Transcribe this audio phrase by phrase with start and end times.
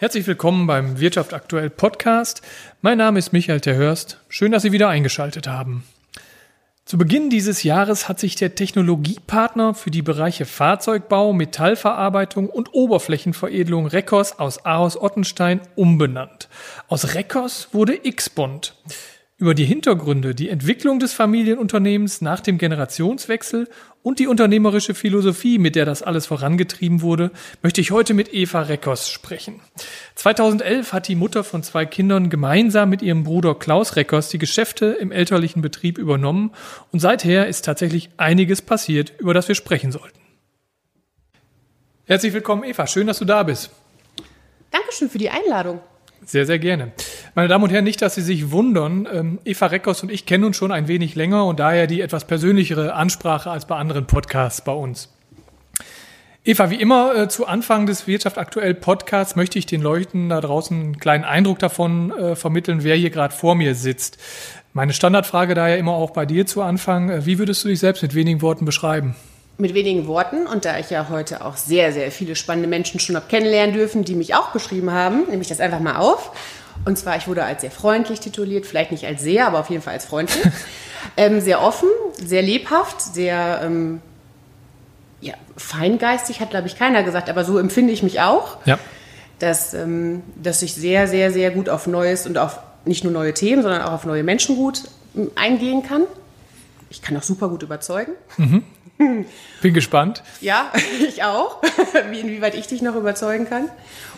[0.00, 2.40] Herzlich willkommen beim Wirtschaft aktuell Podcast.
[2.80, 4.18] Mein Name ist Michael Terhörst.
[4.30, 5.84] Schön, dass Sie wieder eingeschaltet haben.
[6.86, 13.88] Zu Beginn dieses Jahres hat sich der Technologiepartner für die Bereiche Fahrzeugbau, Metallverarbeitung und Oberflächenveredelung
[13.88, 16.48] Reckos aus Aarhus Ottenstein umbenannt.
[16.88, 18.76] Aus Reckos wurde Xbond.
[19.40, 23.70] Über die Hintergründe, die Entwicklung des Familienunternehmens nach dem Generationswechsel
[24.02, 27.30] und die unternehmerische Philosophie, mit der das alles vorangetrieben wurde,
[27.62, 29.62] möchte ich heute mit Eva Reckers sprechen.
[30.16, 34.88] 2011 hat die Mutter von zwei Kindern gemeinsam mit ihrem Bruder Klaus Reckers die Geschäfte
[35.00, 36.50] im elterlichen Betrieb übernommen
[36.92, 40.20] und seither ist tatsächlich einiges passiert, über das wir sprechen sollten.
[42.04, 42.86] Herzlich willkommen, Eva.
[42.86, 43.70] Schön, dass du da bist.
[44.70, 45.80] Dankeschön für die Einladung.
[46.26, 46.92] Sehr, sehr gerne.
[47.34, 49.06] Meine Damen und Herren, nicht, dass Sie sich wundern.
[49.12, 52.26] Ähm, Eva Reckers und ich kennen uns schon ein wenig länger und daher die etwas
[52.26, 55.08] persönlichere Ansprache als bei anderen Podcasts bei uns.
[56.42, 60.40] Eva, wie immer äh, zu Anfang des Wirtschaft aktuell Podcasts möchte ich den Leuten da
[60.40, 64.18] draußen einen kleinen Eindruck davon äh, vermitteln, wer hier gerade vor mir sitzt.
[64.72, 67.10] Meine Standardfrage daher immer auch bei dir zu Anfang.
[67.10, 69.14] Äh, wie würdest du dich selbst mit wenigen Worten beschreiben?
[69.58, 73.14] mit wenigen Worten und da ich ja heute auch sehr, sehr viele spannende Menschen schon
[73.14, 76.32] habe kennenlernen dürfen, die mich auch beschrieben haben, nehme ich das einfach mal auf.
[76.84, 79.82] Und zwar, ich wurde als sehr freundlich tituliert, vielleicht nicht als sehr, aber auf jeden
[79.82, 80.42] Fall als freundlich.
[81.16, 84.00] ähm, sehr offen, sehr lebhaft, sehr ähm,
[85.20, 88.58] ja, feingeistig, hat glaube ich keiner gesagt, aber so empfinde ich mich auch.
[88.64, 88.78] Ja.
[89.38, 93.34] Dass, ähm, dass ich sehr, sehr, sehr gut auf Neues und auf nicht nur neue
[93.34, 94.82] Themen, sondern auch auf neue Menschen gut
[95.16, 96.02] ähm, eingehen kann.
[96.90, 98.12] Ich kann auch super gut überzeugen.
[98.36, 98.64] Mhm.
[99.62, 100.22] Bin gespannt.
[100.40, 101.62] Ja, ich auch,
[102.10, 103.68] wie, inwieweit ich dich noch überzeugen kann.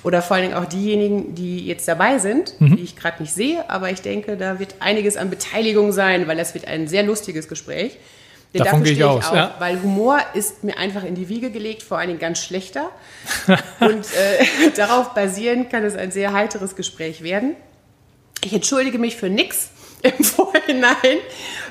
[0.02, 2.76] Oder vor allen Dingen auch diejenigen, die jetzt dabei sind, mhm.
[2.76, 3.68] die ich gerade nicht sehe.
[3.70, 7.48] Aber ich denke, da wird einiges an Beteiligung sein, weil das wird ein sehr lustiges
[7.48, 7.98] Gespräch.
[8.52, 9.26] Denn Davon gehe ich aus.
[9.26, 9.54] Auch, ja.
[9.60, 12.90] Weil Humor ist mir einfach in die Wiege gelegt, vor allen Dingen ganz schlechter.
[13.80, 17.56] Und äh, darauf basierend kann es ein sehr heiteres Gespräch werden.
[18.44, 19.70] Ich entschuldige mich für nichts
[20.02, 21.18] im Vorhinein,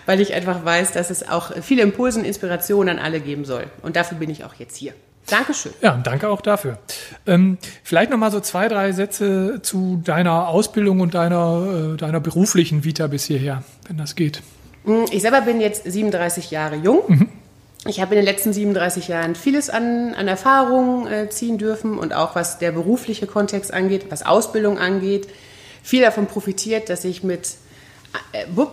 [0.05, 3.65] weil ich einfach weiß, dass es auch viele Impulse und Inspirationen an alle geben soll.
[3.81, 4.93] Und dafür bin ich auch jetzt hier.
[5.27, 5.71] Dankeschön.
[5.81, 6.79] Ja, danke auch dafür.
[7.25, 12.19] Ähm, vielleicht noch mal so zwei, drei Sätze zu deiner Ausbildung und deiner, äh, deiner
[12.19, 14.41] beruflichen Vita bis hierher, wenn das geht.
[14.83, 17.03] Mm, ich selber bin jetzt 37 Jahre jung.
[17.07, 17.29] Mhm.
[17.87, 22.13] Ich habe in den letzten 37 Jahren vieles an, an Erfahrung äh, ziehen dürfen und
[22.13, 25.27] auch was der berufliche Kontext angeht, was Ausbildung angeht,
[25.81, 27.55] viel davon profitiert, dass ich mit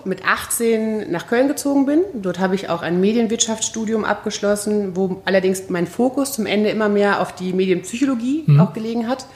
[0.04, 2.00] mit 18 nach Köln gezogen bin.
[2.14, 7.20] Dort habe ich auch ein Medienwirtschaftsstudium abgeschlossen, wo allerdings mein Fokus zum Ende immer mehr
[7.20, 8.60] auf die Medienpsychologie mhm.
[8.60, 9.26] auch gelegen hat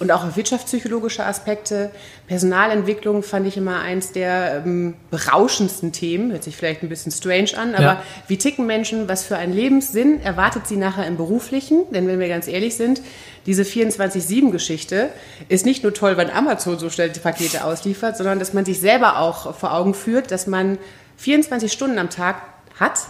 [0.00, 1.90] und auch auf wirtschaftspsychologische Aspekte.
[2.26, 6.30] Personalentwicklung fand ich immer eins der ähm, berauschendsten Themen.
[6.30, 8.02] Hört sich vielleicht ein bisschen strange an, aber ja.
[8.28, 9.08] wie ticken Menschen?
[9.08, 11.84] Was für einen Lebenssinn erwartet sie nachher im Beruflichen?
[11.92, 13.00] Denn wenn wir ganz ehrlich sind,
[13.46, 15.08] diese 24-7-Geschichte
[15.48, 18.78] ist nicht nur toll, wenn Amazon so schnell die Pakete ausliefert, sondern dass man sich
[18.78, 20.78] selber auch vor Augen führt, dass man
[21.16, 22.42] 24 Stunden am Tag
[22.78, 23.00] hat,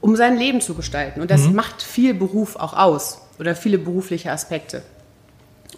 [0.00, 1.20] um sein Leben zu gestalten.
[1.20, 1.54] Und das mhm.
[1.54, 4.82] macht viel Beruf auch aus oder viele berufliche Aspekte.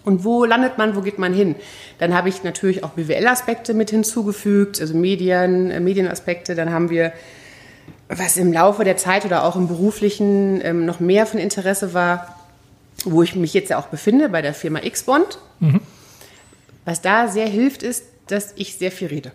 [0.03, 1.55] Und wo landet man, wo geht man hin?
[1.97, 6.55] Dann habe ich natürlich auch BWL-Aspekte mit hinzugefügt, also Medien, äh, Medienaspekte.
[6.55, 7.11] Dann haben wir,
[8.07, 12.39] was im Laufe der Zeit oder auch im beruflichen ähm, noch mehr von Interesse war,
[13.05, 15.39] wo ich mich jetzt ja auch befinde, bei der Firma Xbond.
[15.59, 15.81] Mhm.
[16.85, 19.31] Was da sehr hilft, ist, dass ich sehr viel rede.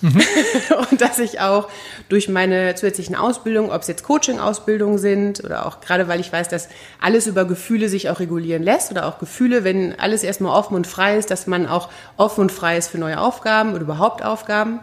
[0.00, 0.20] Mhm.
[0.90, 1.68] und dass ich auch
[2.08, 6.48] durch meine zusätzlichen Ausbildungen, ob es jetzt Coaching-Ausbildungen sind oder auch gerade weil ich weiß,
[6.48, 6.68] dass
[7.00, 10.86] alles über Gefühle sich auch regulieren lässt oder auch Gefühle, wenn alles erstmal offen und
[10.86, 14.80] frei ist, dass man auch offen und frei ist für neue Aufgaben oder überhaupt Aufgaben,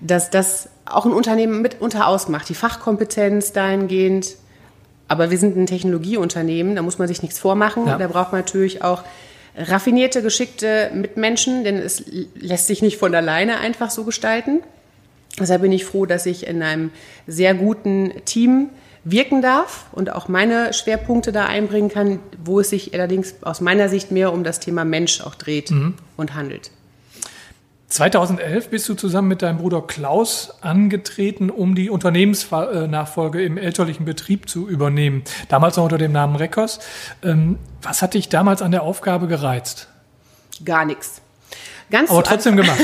[0.00, 4.36] dass das auch ein Unternehmen mitunter ausmacht, die Fachkompetenz dahingehend.
[5.08, 7.86] Aber wir sind ein Technologieunternehmen, da muss man sich nichts vormachen.
[7.86, 7.96] Ja.
[7.96, 9.02] Da braucht man natürlich auch
[9.56, 14.60] raffinierte, geschickte Mitmenschen, denn es lässt sich nicht von alleine einfach so gestalten.
[15.38, 16.90] Deshalb bin ich froh, dass ich in einem
[17.26, 18.70] sehr guten Team
[19.04, 23.88] wirken darf und auch meine Schwerpunkte da einbringen kann, wo es sich allerdings aus meiner
[23.88, 25.94] Sicht mehr um das Thema Mensch auch dreht mhm.
[26.16, 26.70] und handelt.
[27.88, 34.48] 2011 bist du zusammen mit deinem Bruder Klaus angetreten, um die Unternehmensnachfolge im elterlichen Betrieb
[34.48, 35.22] zu übernehmen.
[35.48, 36.80] Damals noch unter dem Namen Reckers.
[37.22, 39.88] Ähm, was hat dich damals an der Aufgabe gereizt?
[40.64, 41.20] Gar nichts.
[41.90, 42.80] Ganz Aber trotzdem gemacht.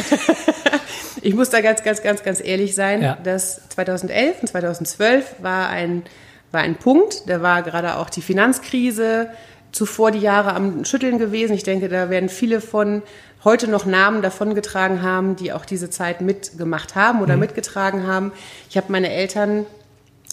[1.22, 3.19] ich muss da ganz, ganz, ganz, ganz ehrlich sein, ja.
[3.25, 6.04] dass 2011 und 2012 war ein,
[6.52, 7.28] war ein Punkt.
[7.28, 9.31] Da war gerade auch die Finanzkrise
[9.72, 11.54] zuvor die Jahre am Schütteln gewesen.
[11.54, 13.02] Ich denke, da werden viele von
[13.44, 17.40] heute noch Namen davongetragen haben, die auch diese Zeit mitgemacht haben oder mhm.
[17.40, 18.32] mitgetragen haben.
[18.70, 19.66] Ich habe meine Eltern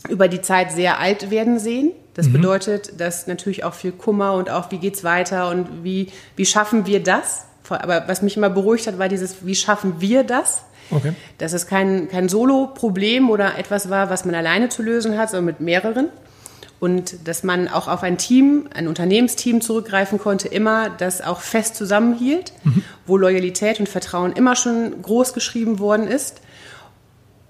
[0.08, 1.92] über die Zeit sehr alt werden sehen.
[2.14, 2.34] Das mhm.
[2.34, 6.86] bedeutet, dass natürlich auch viel Kummer und auch, wie geht's weiter und wie, wie schaffen
[6.86, 7.46] wir das?
[7.68, 10.64] Aber was mich immer beruhigt hat, war dieses, wie schaffen wir das?
[10.92, 11.14] Okay.
[11.38, 15.46] Dass es kein, kein Solo-Problem oder etwas war, was man alleine zu lösen hat, sondern
[15.46, 16.10] mit mehreren.
[16.80, 21.76] Und dass man auch auf ein Team, ein Unternehmensteam zurückgreifen konnte, immer, das auch fest
[21.76, 22.84] zusammenhielt, mhm.
[23.06, 26.42] wo Loyalität und Vertrauen immer schon groß geschrieben worden ist.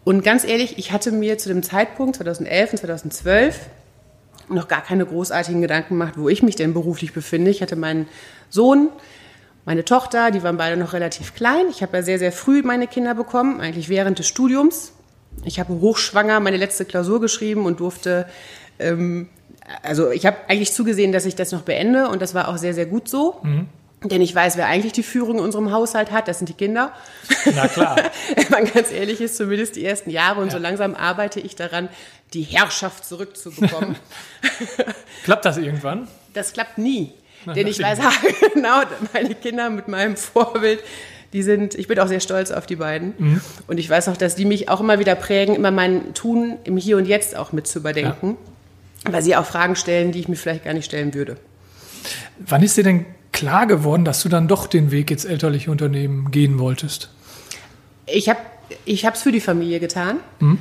[0.03, 3.59] Und ganz ehrlich, ich hatte mir zu dem Zeitpunkt 2011 und 2012
[4.49, 7.51] noch gar keine großartigen Gedanken gemacht, wo ich mich denn beruflich befinde.
[7.51, 8.07] Ich hatte meinen
[8.49, 8.89] Sohn,
[9.65, 11.67] meine Tochter, die waren beide noch relativ klein.
[11.69, 14.93] Ich habe ja sehr, sehr früh meine Kinder bekommen, eigentlich während des Studiums.
[15.45, 18.25] Ich habe hochschwanger meine letzte Klausur geschrieben und durfte,
[18.79, 19.29] ähm,
[19.83, 22.73] also ich habe eigentlich zugesehen, dass ich das noch beende und das war auch sehr,
[22.73, 23.39] sehr gut so.
[23.43, 23.67] Mhm.
[24.03, 26.93] Denn ich weiß, wer eigentlich die Führung in unserem Haushalt hat, das sind die Kinder.
[27.53, 27.97] Na klar.
[28.35, 30.39] Wenn man ganz ehrlich ist, zumindest die ersten Jahre.
[30.39, 30.53] Und ja.
[30.53, 31.89] so langsam arbeite ich daran,
[32.33, 33.97] die Herrschaft zurückzubekommen.
[35.25, 36.07] klappt das irgendwann?
[36.33, 37.11] Das klappt nie.
[37.45, 37.99] Na, Denn ich weiß
[38.53, 38.81] genau,
[39.13, 40.79] meine Kinder mit meinem Vorbild,
[41.33, 43.13] die sind, ich bin auch sehr stolz auf die beiden.
[43.17, 43.41] Mhm.
[43.67, 46.77] Und ich weiß auch, dass die mich auch immer wieder prägen, immer mein Tun im
[46.77, 48.37] Hier und Jetzt auch mit zu überdenken.
[48.41, 48.49] Ja.
[49.05, 51.37] Weil sie auch Fragen stellen, die ich mir vielleicht gar nicht stellen würde.
[52.39, 56.31] Wann ist dir denn klar geworden, dass du dann doch den Weg ins elterliche Unternehmen
[56.31, 57.09] gehen wolltest?
[58.05, 58.39] Ich habe
[58.85, 60.17] ich es für die Familie getan.
[60.39, 60.59] Mhm.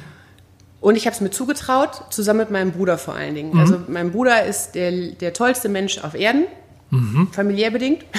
[0.81, 3.53] Und ich habe es mir zugetraut, zusammen mit meinem Bruder vor allen Dingen.
[3.53, 3.61] Mhm.
[3.61, 6.45] Also mein Bruder ist der, der tollste Mensch auf Erden,
[6.91, 7.29] mhm.
[7.33, 8.05] familiär bedingt.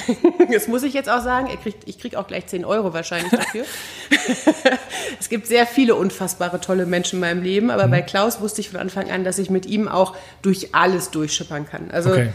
[0.52, 1.46] Das muss ich jetzt auch sagen.
[1.46, 3.64] Er kriegt, ich kriege auch gleich 10 Euro wahrscheinlich dafür.
[5.20, 7.90] es gibt sehr viele unfassbare tolle Menschen in meinem Leben, aber mhm.
[7.92, 11.66] bei Klaus wusste ich von Anfang an, dass ich mit ihm auch durch alles durchschippern
[11.68, 11.90] kann.
[11.92, 12.30] Also okay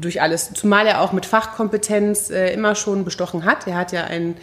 [0.00, 0.52] durch alles.
[0.52, 3.66] Zumal er auch mit Fachkompetenz äh, immer schon bestochen hat.
[3.66, 4.36] Er hat ja ein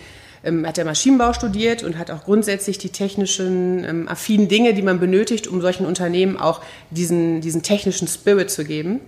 [0.46, 4.84] ähm, hat ja Maschinenbau studiert und hat auch grundsätzlich die technischen, ähm, affinen Dinge, die
[4.84, 6.62] man benötigt, um solchen Unternehmen auch
[6.92, 9.02] diesen, diesen technischen Spirit zu geben.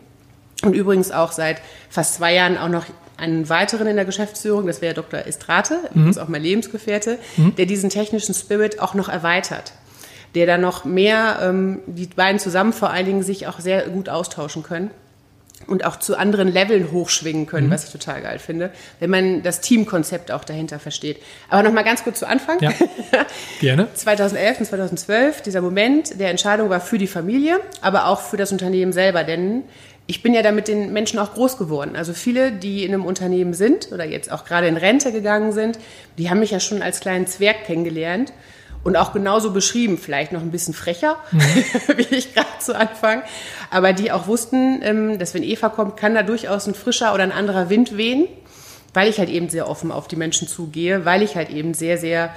[0.64, 2.86] Und übrigens auch seit fast zwei Jahren auch noch
[3.18, 5.26] einen weiteren in der Geschäftsführung, das wäre Dr.
[5.26, 6.10] Estrate, mhm.
[6.10, 7.56] ist auch mein Lebensgefährte, mhm.
[7.56, 9.74] der diesen technischen Spirit auch noch erweitert
[10.36, 14.10] der dann noch mehr, ähm, die beiden zusammen vor allen Dingen sich auch sehr gut
[14.10, 14.92] austauschen können
[15.66, 17.72] und auch zu anderen Leveln hochschwingen können, mhm.
[17.72, 21.18] was ich total geil finde, wenn man das Teamkonzept auch dahinter versteht.
[21.50, 22.60] Aber noch mal ganz kurz zu Anfang.
[22.60, 22.72] Ja,
[23.60, 23.88] gerne.
[23.94, 28.52] 2011 und 2012, dieser Moment der Entscheidung war für die Familie, aber auch für das
[28.52, 29.64] Unternehmen selber, denn
[30.08, 31.96] ich bin ja da mit den Menschen auch groß geworden.
[31.98, 35.78] Also viele, die in einem Unternehmen sind oder jetzt auch gerade in Rente gegangen sind,
[36.18, 38.32] die haben mich ja schon als kleinen Zwerg kennengelernt
[38.86, 41.40] und auch genauso beschrieben, vielleicht noch ein bisschen frecher, mhm.
[41.98, 43.22] wie ich gerade zu Anfang,
[43.70, 47.24] aber die auch wussten, ähm, dass wenn Eva kommt, kann da durchaus ein frischer oder
[47.24, 48.30] ein anderer Wind wehen,
[48.94, 51.98] weil ich halt eben sehr offen auf die Menschen zugehe, weil ich halt eben sehr,
[51.98, 52.30] sehr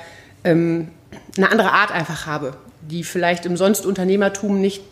[0.43, 0.89] ähm,
[1.37, 4.83] eine andere Art einfach habe, die vielleicht im sonst Unternehmertum nicht,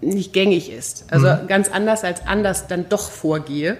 [0.00, 1.06] nicht gängig ist.
[1.10, 1.46] Also mhm.
[1.46, 3.76] ganz anders als anders dann doch vorgehe.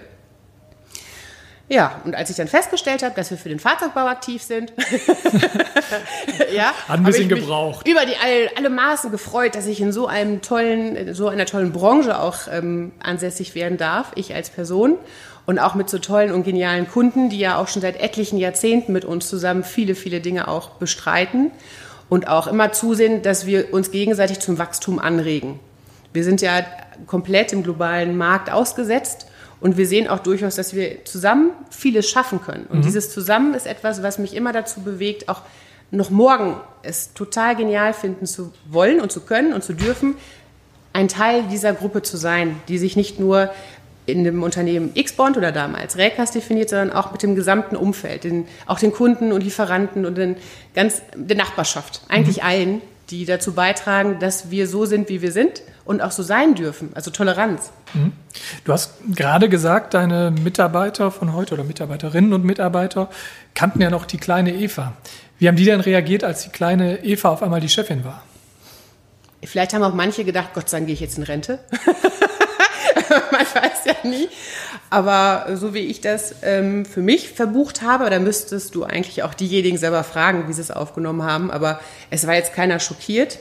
[1.68, 4.72] Ja, und als ich dann festgestellt habe, dass wir für den Fahrzeugbau aktiv sind,
[6.54, 7.88] ja, hat ein bisschen gebraucht.
[7.88, 11.72] Über die alle, alle Maßen gefreut, dass ich in so einem tollen, so einer tollen
[11.72, 14.96] Branche auch ähm, ansässig werden darf, ich als Person
[15.44, 18.92] und auch mit so tollen und genialen Kunden, die ja auch schon seit etlichen Jahrzehnten
[18.92, 21.50] mit uns zusammen viele, viele Dinge auch bestreiten
[22.08, 25.58] und auch immer zusehen, dass wir uns gegenseitig zum Wachstum anregen.
[26.16, 26.64] Wir sind ja
[27.06, 29.26] komplett im globalen Markt ausgesetzt
[29.60, 32.64] und wir sehen auch durchaus, dass wir zusammen vieles schaffen können.
[32.70, 32.82] Und mhm.
[32.82, 35.42] dieses Zusammen ist etwas, was mich immer dazu bewegt, auch
[35.90, 40.14] noch morgen es total genial finden zu wollen und zu können und zu dürfen,
[40.94, 43.50] ein Teil dieser Gruppe zu sein, die sich nicht nur
[44.06, 48.46] in dem Unternehmen X-Bond oder damals Räkas definiert, sondern auch mit dem gesamten Umfeld, den,
[48.64, 50.36] auch den Kunden und Lieferanten und den
[50.74, 52.42] ganz, der Nachbarschaft, eigentlich mhm.
[52.48, 56.54] allen, die dazu beitragen, dass wir so sind, wie wir sind und auch so sein
[56.54, 57.70] dürfen, also Toleranz.
[57.94, 58.12] Mhm.
[58.64, 63.08] Du hast gerade gesagt, deine Mitarbeiter von heute oder Mitarbeiterinnen und Mitarbeiter
[63.54, 64.92] kannten ja noch die kleine Eva.
[65.38, 68.22] Wie haben die denn reagiert, als die kleine Eva auf einmal die Chefin war?
[69.44, 71.60] Vielleicht haben auch manche gedacht, Gott sei Dank gehe ich jetzt in Rente.
[73.30, 74.28] Man weiß ja nie.
[74.90, 79.34] Aber so wie ich das ähm, für mich verbucht habe, da müsstest du eigentlich auch
[79.34, 81.50] diejenigen selber fragen, wie sie es aufgenommen haben.
[81.50, 83.38] Aber es war jetzt keiner schockiert.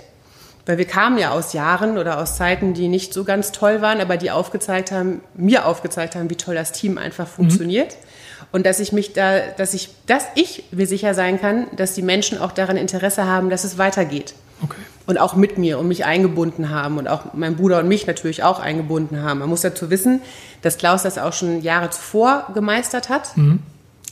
[0.65, 4.01] Weil wir kamen ja aus Jahren oder aus Zeiten, die nicht so ganz toll waren,
[4.01, 7.93] aber die aufgezeigt haben, mir aufgezeigt haben, wie toll das Team einfach funktioniert.
[7.93, 8.47] Mhm.
[8.51, 12.01] Und dass ich mich da, dass ich, dass ich mir sicher sein kann, dass die
[12.01, 14.33] Menschen auch daran Interesse haben, dass es weitergeht.
[14.63, 14.77] Okay.
[15.05, 18.43] Und auch mit mir und mich eingebunden haben und auch mein Bruder und mich natürlich
[18.43, 19.39] auch eingebunden haben.
[19.39, 20.21] Man muss dazu wissen,
[20.61, 23.59] dass Klaus das auch schon Jahre zuvor gemeistert hat mhm.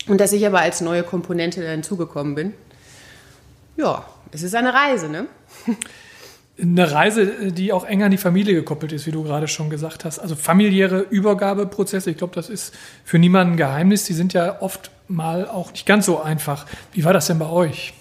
[0.08, 2.54] und dass ich aber als neue Komponente da hinzugekommen bin.
[3.76, 5.26] Ja, es ist eine Reise, ne?
[6.62, 10.06] eine Reise, die auch eng an die Familie gekoppelt ist, wie du gerade schon gesagt
[10.06, 10.20] hast.
[10.20, 14.04] Also familiäre Übergabeprozesse, ich glaube, das ist für niemanden ein Geheimnis.
[14.04, 16.66] Die sind ja oft mal auch nicht ganz so einfach.
[16.92, 17.94] Wie war das denn bei euch?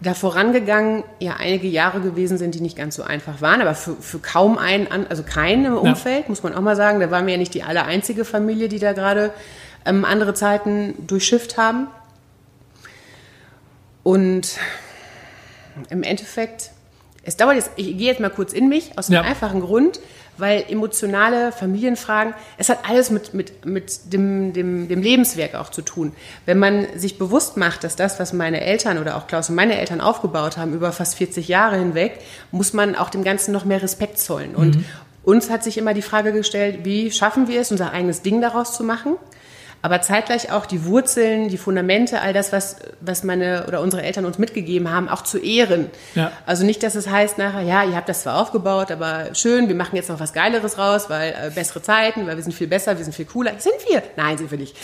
[0.00, 3.96] Da vorangegangen ja einige Jahre gewesen sind, die nicht ganz so einfach waren, aber für,
[3.96, 6.28] für kaum einen, also keinen im Umfeld, ja.
[6.28, 7.00] muss man auch mal sagen.
[7.00, 9.32] Da waren wir ja nicht die aller einzige Familie, die da gerade
[9.84, 11.88] ähm, andere Zeiten durchschifft haben.
[14.02, 14.58] Und
[15.90, 16.70] im Endeffekt
[17.26, 19.28] es dauert jetzt, ich gehe jetzt mal kurz in mich, aus einem ja.
[19.28, 20.00] einfachen Grund,
[20.38, 25.82] weil emotionale Familienfragen, es hat alles mit, mit, mit dem, dem, dem Lebenswerk auch zu
[25.82, 26.12] tun.
[26.44, 29.76] Wenn man sich bewusst macht, dass das, was meine Eltern oder auch Klaus und meine
[29.76, 32.18] Eltern aufgebaut haben, über fast 40 Jahre hinweg,
[32.52, 34.54] muss man auch dem Ganzen noch mehr Respekt zollen.
[34.54, 34.84] Und mhm.
[35.24, 38.72] uns hat sich immer die Frage gestellt, wie schaffen wir es, unser eigenes Ding daraus
[38.72, 39.16] zu machen?
[39.86, 44.24] Aber zeitgleich auch die Wurzeln, die Fundamente, all das, was, was meine oder unsere Eltern
[44.24, 45.92] uns mitgegeben haben, auch zu ehren.
[46.16, 46.32] Ja.
[46.44, 49.76] Also nicht, dass es heißt nachher, ja, ihr habt das zwar aufgebaut, aber schön, wir
[49.76, 52.98] machen jetzt noch was Geileres raus, weil äh, bessere Zeiten, weil wir sind viel besser,
[52.98, 53.52] wir sind viel cooler.
[53.58, 54.02] Sind wir?
[54.16, 54.76] Nein, sind wir nicht.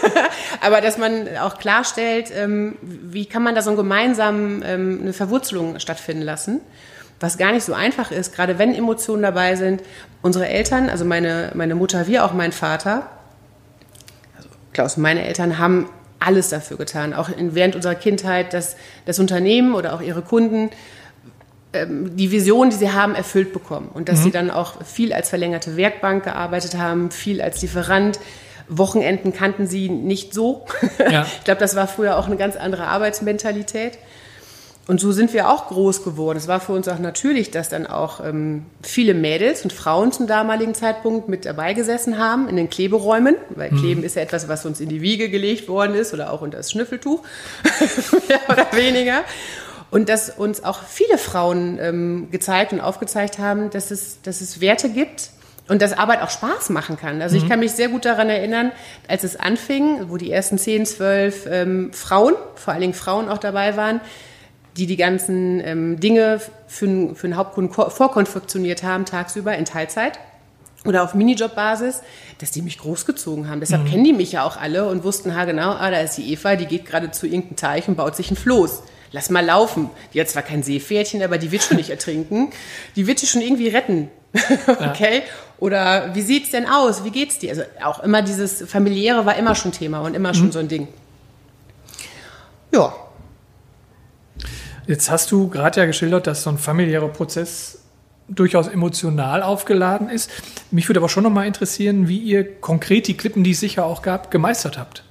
[0.60, 5.78] aber dass man auch klarstellt, ähm, wie kann man da so gemeinsam ähm, eine Verwurzelung
[5.78, 6.60] stattfinden lassen
[7.22, 9.82] was gar nicht so einfach ist, gerade wenn Emotionen dabei sind.
[10.22, 13.10] Unsere Eltern, also meine, meine Mutter wie auch mein Vater,
[14.72, 19.94] Klaus, meine Eltern haben alles dafür getan, auch während unserer Kindheit, dass das Unternehmen oder
[19.94, 20.70] auch ihre Kunden
[21.72, 23.88] ähm, die Vision, die sie haben, erfüllt bekommen.
[23.92, 24.24] Und dass mhm.
[24.24, 28.20] sie dann auch viel als verlängerte Werkbank gearbeitet haben, viel als Lieferant.
[28.68, 30.66] Wochenenden kannten sie nicht so.
[30.98, 31.26] Ja.
[31.38, 33.98] ich glaube, das war früher auch eine ganz andere Arbeitsmentalität.
[34.90, 36.36] Und so sind wir auch groß geworden.
[36.36, 40.26] Es war für uns auch natürlich, dass dann auch ähm, viele Mädels und Frauen zum
[40.26, 43.76] damaligen Zeitpunkt mit dabei gesessen haben in den Kleberäumen, weil mhm.
[43.76, 46.56] Kleben ist ja etwas, was uns in die Wiege gelegt worden ist oder auch unter
[46.56, 47.22] das Schnüffeltuch,
[48.28, 49.20] mehr oder weniger.
[49.92, 54.60] Und dass uns auch viele Frauen ähm, gezeigt und aufgezeigt haben, dass es, dass es
[54.60, 55.30] Werte gibt,
[55.68, 57.22] und dass Arbeit auch Spaß machen kann.
[57.22, 57.44] Also mhm.
[57.44, 58.72] ich kann mich sehr gut daran erinnern,
[59.06, 63.38] als es anfing, wo die ersten 10, 12 ähm, Frauen, vor allen Dingen Frauen auch
[63.38, 64.00] dabei waren,
[64.76, 70.18] die die ganzen ähm, Dinge für, für einen Hauptkunden vorkonfektioniert haben, tagsüber in Teilzeit
[70.84, 72.02] oder auf Minijob-Basis,
[72.38, 73.60] dass die mich großgezogen haben.
[73.60, 73.90] Deshalb mhm.
[73.90, 76.56] kennen die mich ja auch alle und wussten, ha genau, ah, da ist die Eva,
[76.56, 78.82] die geht gerade zu irgendeinem Teich und baut sich ein Floß.
[79.12, 79.90] Lass mal laufen.
[80.14, 82.50] Die hat zwar kein Seepferdchen, aber die wird schon nicht ertrinken.
[82.94, 84.08] Die wird dich schon irgendwie retten.
[84.66, 85.16] okay?
[85.16, 85.22] Ja.
[85.58, 87.04] Oder wie sieht's denn aus?
[87.04, 87.50] Wie geht's dir?
[87.50, 90.34] Also auch immer dieses familiäre war immer schon Thema und immer mhm.
[90.34, 90.86] schon so ein Ding.
[92.72, 92.94] Ja,
[94.90, 97.78] Jetzt hast du gerade ja geschildert, dass so ein familiärer Prozess
[98.28, 100.28] durchaus emotional aufgeladen ist.
[100.72, 103.86] Mich würde aber schon noch mal interessieren, wie ihr konkret die Klippen, die es sicher
[103.86, 105.04] auch gab, gemeistert habt.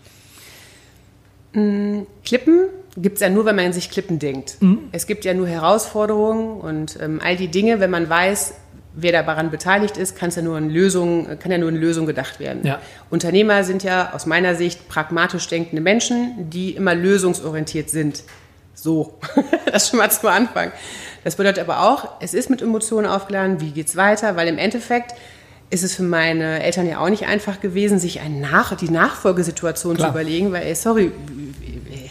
[1.53, 2.65] Mm, Klippen
[2.97, 4.57] gibt es ja nur, wenn man sich Klippen denkt.
[4.59, 4.89] Mhm.
[4.91, 8.55] Es gibt ja nur Herausforderungen und ähm, all die Dinge, wenn man weiß,
[8.95, 12.41] wer daran beteiligt ist, kann ja nur in Lösung, kann ja nur in Lösung gedacht
[12.41, 12.65] werden.
[12.65, 12.81] Ja.
[13.09, 18.23] Unternehmer sind ja aus meiner Sicht pragmatisch denkende Menschen, die immer lösungsorientiert sind.
[18.81, 19.19] So,
[19.71, 20.71] das schon mal zum Anfang.
[21.23, 25.15] Das bedeutet aber auch, es ist mit Emotionen aufgeladen, wie geht's weiter, weil im Endeffekt
[25.69, 29.95] ist es für meine Eltern ja auch nicht einfach gewesen, sich ein Nach die Nachfolgesituation
[29.95, 30.07] Klar.
[30.07, 31.11] zu überlegen, weil, ey, sorry,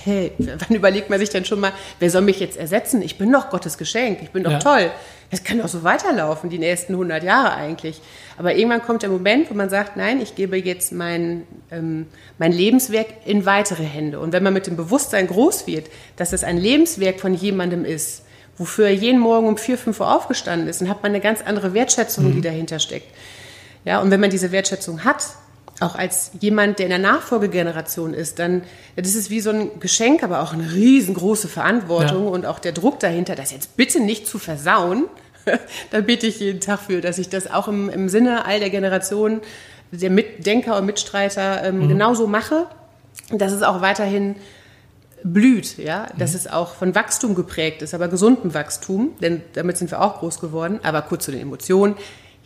[0.04, 3.02] hey, wann überlegt man sich denn schon mal, wer soll mich jetzt ersetzen?
[3.02, 4.58] Ich bin doch Gottes Geschenk, ich bin doch ja.
[4.58, 4.90] toll.
[5.30, 8.00] Das kann doch so weiterlaufen, die nächsten 100 Jahre eigentlich.
[8.38, 12.06] Aber irgendwann kommt der Moment, wo man sagt, nein, ich gebe jetzt mein, ähm,
[12.38, 14.20] mein Lebenswerk in weitere Hände.
[14.20, 18.22] Und wenn man mit dem Bewusstsein groß wird, dass es ein Lebenswerk von jemandem ist,
[18.56, 21.42] wofür er jeden Morgen um vier, fünf Uhr aufgestanden ist, dann hat man eine ganz
[21.42, 22.32] andere Wertschätzung, mhm.
[22.32, 23.12] die dahinter steckt.
[23.84, 25.24] Ja, und wenn man diese Wertschätzung hat,
[25.80, 28.62] auch als jemand, der in der Nachfolgegeneration ist, dann
[28.96, 32.30] das ist wie so ein Geschenk, aber auch eine riesengroße Verantwortung ja.
[32.30, 35.04] und auch der Druck dahinter, das jetzt bitte nicht zu versauen.
[35.90, 38.70] da bitte ich jeden Tag für, dass ich das auch im, im Sinne all der
[38.70, 39.40] Generationen,
[39.90, 41.88] der Mitdenker und Mitstreiter ähm, mhm.
[41.88, 42.66] genauso mache,
[43.30, 44.36] dass es auch weiterhin
[45.24, 46.36] blüht, ja, dass mhm.
[46.36, 50.40] es auch von Wachstum geprägt ist, aber gesundem Wachstum, denn damit sind wir auch groß
[50.40, 50.80] geworden.
[50.82, 51.96] Aber kurz zu den Emotionen.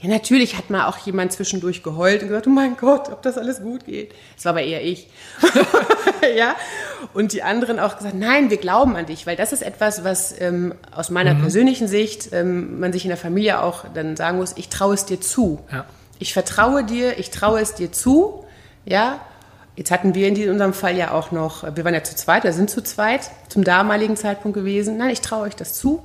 [0.02, 3.38] Ja, natürlich hat mal auch jemand zwischendurch geheult und gesagt, oh mein Gott, ob das
[3.38, 4.12] alles gut geht.
[4.34, 5.08] Das war aber eher ich.
[6.36, 6.56] ja.
[7.14, 10.34] Und die anderen auch gesagt, nein, wir glauben an dich, weil das ist etwas, was
[10.40, 11.42] ähm, aus meiner mhm.
[11.42, 15.04] persönlichen Sicht ähm, man sich in der Familie auch dann sagen muss, ich traue es
[15.04, 15.60] dir zu.
[15.70, 15.84] Ja.
[16.18, 18.44] Ich vertraue dir, ich traue es dir zu.
[18.84, 19.20] Ja.
[19.76, 22.52] Jetzt hatten wir in unserem Fall ja auch noch, wir waren ja zu zweit, wir
[22.52, 24.96] sind zu zweit zum damaligen Zeitpunkt gewesen.
[24.96, 26.02] Nein, ich traue euch das zu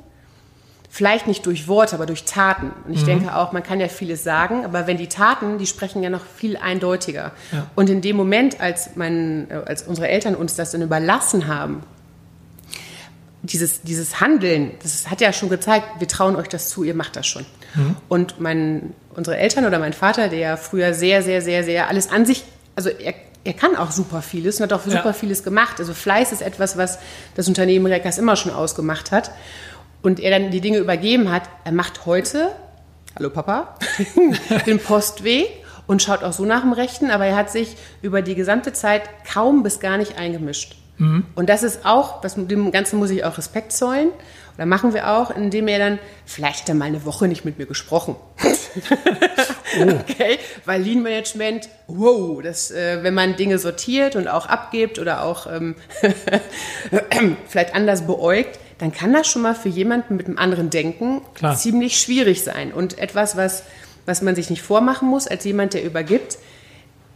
[0.90, 2.72] vielleicht nicht durch Worte, aber durch Taten.
[2.86, 3.08] Und ich mhm.
[3.08, 6.26] denke auch, man kann ja vieles sagen, aber wenn die Taten, die sprechen ja noch
[6.26, 7.32] viel eindeutiger.
[7.52, 7.68] Ja.
[7.76, 11.84] Und in dem Moment, als, mein, als unsere Eltern uns das dann überlassen haben,
[13.44, 17.16] dieses, dieses Handeln, das hat ja schon gezeigt, wir trauen euch das zu, ihr macht
[17.16, 17.46] das schon.
[17.76, 17.96] Mhm.
[18.08, 22.10] Und mein, unsere Eltern oder mein Vater, der ja früher sehr, sehr, sehr, sehr alles
[22.10, 22.44] an sich,
[22.76, 23.14] also er,
[23.44, 25.14] er kann auch super vieles und hat auch super ja.
[25.14, 25.80] vieles gemacht.
[25.80, 27.00] Also Fleiß ist etwas, was
[27.36, 29.32] das Unternehmen Reckers immer schon ausgemacht hat.
[30.02, 32.50] Und er dann die Dinge übergeben hat, er macht heute,
[33.16, 33.76] hallo Papa,
[34.66, 35.48] den Postweg
[35.88, 39.04] und schaut auch so nach dem Rechten, aber er hat sich über die gesamte Zeit
[39.26, 40.76] kaum bis gar nicht eingemischt.
[40.98, 41.26] Mhm.
[41.36, 44.10] Und das ist auch, was, dem Ganzen muss ich auch Respekt zollen.
[44.56, 47.60] Oder machen wir auch, indem er dann, vielleicht hat er mal eine Woche nicht mit
[47.60, 48.16] mir gesprochen.
[49.80, 49.82] oh.
[49.82, 55.24] Okay, weil Lean Management, wow, das, äh, wenn man Dinge sortiert und auch abgibt oder
[55.24, 55.76] auch ähm,
[57.48, 61.56] vielleicht anders beäugt, dann kann das schon mal für jemanden mit einem anderen Denken Klar.
[61.56, 62.72] ziemlich schwierig sein.
[62.72, 63.64] Und etwas, was,
[64.06, 66.38] was man sich nicht vormachen muss als jemand, der übergibt,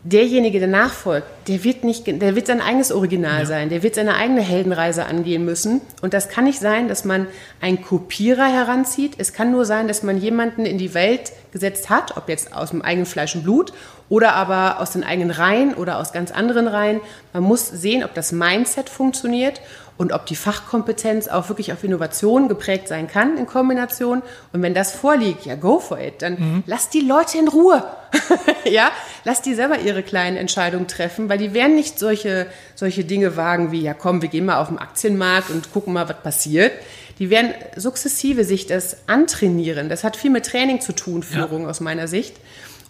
[0.03, 3.45] derjenige, der nachfolgt, der wird nicht, der wird sein eigenes Original ja.
[3.45, 5.81] sein, der wird seine eigene Heldenreise angehen müssen.
[6.01, 7.27] Und das kann nicht sein, dass man
[7.59, 9.13] einen Kopierer heranzieht.
[9.19, 12.71] Es kann nur sein, dass man jemanden in die Welt gesetzt hat, ob jetzt aus
[12.71, 13.73] dem eigenen Fleisch und Blut
[14.09, 16.99] oder aber aus den eigenen Reihen oder aus ganz anderen Reihen.
[17.33, 19.61] Man muss sehen, ob das Mindset funktioniert
[20.01, 24.23] und ob die Fachkompetenz auch wirklich auf Innovation geprägt sein kann in Kombination.
[24.51, 26.23] Und wenn das vorliegt, ja, go for it.
[26.23, 26.63] Dann mhm.
[26.65, 27.83] lass die Leute in Ruhe.
[28.65, 28.89] ja,
[29.25, 33.71] lass die selber ihre kleinen Entscheidungen treffen, weil die werden nicht solche, solche Dinge wagen
[33.71, 36.71] wie, ja, komm, wir gehen mal auf den Aktienmarkt und gucken mal, was passiert.
[37.19, 39.87] Die werden sukzessive sich das antrainieren.
[39.87, 41.69] Das hat viel mit Training zu tun, Führung ja.
[41.69, 42.37] aus meiner Sicht.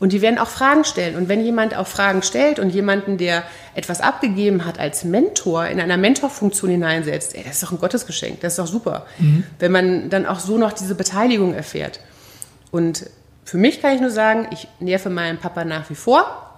[0.01, 1.15] Und die werden auch Fragen stellen.
[1.15, 3.43] Und wenn jemand auch Fragen stellt und jemanden, der
[3.75, 8.41] etwas abgegeben hat als Mentor, in einer Mentorfunktion hineinsetzt, ey, das ist doch ein Gottesgeschenk,
[8.41, 9.05] das ist doch super.
[9.19, 9.43] Mhm.
[9.59, 11.99] Wenn man dann auch so noch diese Beteiligung erfährt.
[12.71, 13.05] Und
[13.45, 16.55] für mich kann ich nur sagen, ich nerve meinen Papa nach wie vor,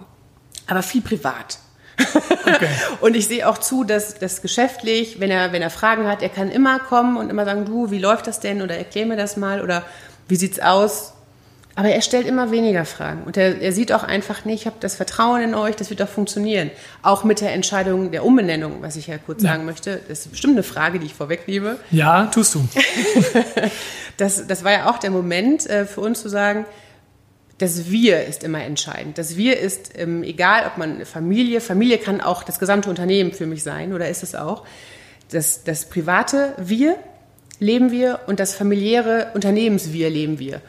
[0.66, 1.58] aber viel privat.
[2.46, 2.68] Okay.
[3.02, 6.30] und ich sehe auch zu, dass das geschäftlich, wenn er, wenn er Fragen hat, er
[6.30, 8.62] kann immer kommen und immer sagen, du, wie läuft das denn?
[8.62, 9.82] Oder erklär mir das mal oder
[10.28, 11.13] wie sieht's aus?
[11.76, 13.24] Aber er stellt immer weniger Fragen.
[13.24, 16.00] Und er, er sieht auch einfach, nee, ich habe das Vertrauen in euch, das wird
[16.00, 16.70] doch funktionieren.
[17.02, 19.50] Auch mit der Entscheidung der Umbenennung, was ich ja kurz ja.
[19.50, 20.00] sagen möchte.
[20.08, 21.76] Das ist bestimmt eine Frage, die ich vorwegnehme.
[21.90, 22.68] Ja, tust du.
[24.16, 26.64] das, das war ja auch der Moment äh, für uns zu sagen,
[27.58, 29.18] das Wir ist immer entscheidend.
[29.18, 33.46] Das Wir ist, ähm, egal ob man Familie, Familie kann auch das gesamte Unternehmen für
[33.46, 34.64] mich sein, oder ist es auch.
[35.30, 36.96] Das, das private Wir
[37.58, 40.60] leben wir und das familiäre Unternehmens-Wir leben wir.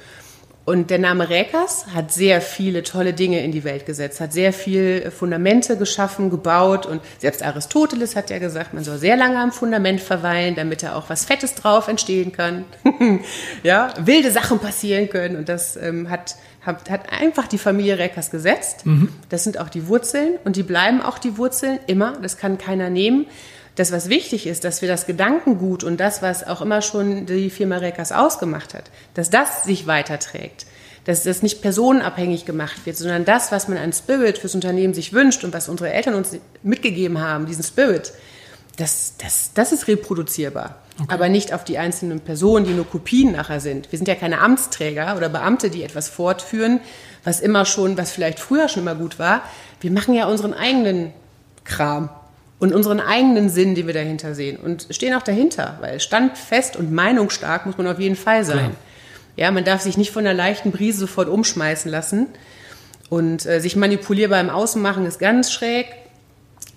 [0.65, 4.51] Und der Name Räkers hat sehr viele tolle Dinge in die Welt gesetzt, hat sehr
[4.51, 9.51] viel Fundamente geschaffen, gebaut und selbst Aristoteles hat ja gesagt, man soll sehr lange am
[9.51, 12.65] Fundament verweilen, damit da auch was Fettes drauf entstehen kann.
[13.63, 18.31] ja, wilde Sachen passieren können und das ähm, hat, hat, hat einfach die Familie Räkers
[18.31, 18.87] gesetzt.
[18.87, 19.09] Mhm.
[19.29, 22.89] Das sind auch die Wurzeln und die bleiben auch die Wurzeln immer, das kann keiner
[22.89, 23.27] nehmen
[23.75, 27.49] das, was wichtig ist, dass wir das Gedankengut und das, was auch immer schon die
[27.49, 30.65] Firma Reckers ausgemacht hat, dass das sich weiterträgt.
[31.03, 35.13] Dass das nicht personenabhängig gemacht wird, sondern das, was man an Spirit fürs Unternehmen sich
[35.13, 38.13] wünscht und was unsere Eltern uns mitgegeben haben, diesen Spirit,
[38.77, 40.77] das, das, das ist reproduzierbar.
[40.99, 41.13] Okay.
[41.13, 43.91] Aber nicht auf die einzelnen Personen, die nur Kopien nachher sind.
[43.91, 46.79] Wir sind ja keine Amtsträger oder Beamte, die etwas fortführen,
[47.23, 49.43] was immer schon, was vielleicht früher schon immer gut war.
[49.81, 51.13] Wir machen ja unseren eigenen
[51.65, 52.09] Kram
[52.59, 56.91] und unseren eigenen Sinn, den wir dahinter sehen und stehen auch dahinter, weil standfest und
[56.91, 58.57] meinungsstark muss man auf jeden Fall sein.
[58.57, 58.71] Klar.
[59.37, 62.27] Ja, man darf sich nicht von einer leichten Brise sofort umschmeißen lassen
[63.09, 65.87] und äh, sich manipulierbar im Außen machen ist ganz schräg.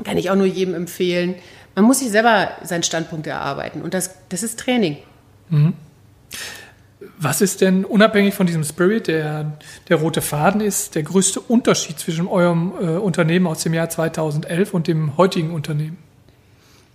[0.04, 1.36] Kann ich auch nur jedem empfehlen.
[1.74, 4.98] Man muss sich selber seinen Standpunkt erarbeiten und das, das ist Training.
[5.50, 5.74] Mhm.
[7.18, 9.52] Was ist denn, unabhängig von diesem Spirit, der
[9.88, 14.74] der rote Faden ist, der größte Unterschied zwischen eurem äh, Unternehmen aus dem Jahr 2011
[14.74, 15.98] und dem heutigen Unternehmen?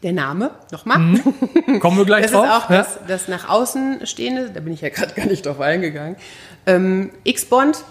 [0.04, 1.00] Der Name, nochmal.
[1.00, 1.80] Mhm.
[1.80, 2.46] Kommen wir gleich das drauf.
[2.46, 2.78] Das ist auch ja?
[2.78, 6.18] das, das nach außen stehende, da bin ich ja gerade gar nicht drauf eingegangen.
[6.66, 7.86] Ähm, X-Bond,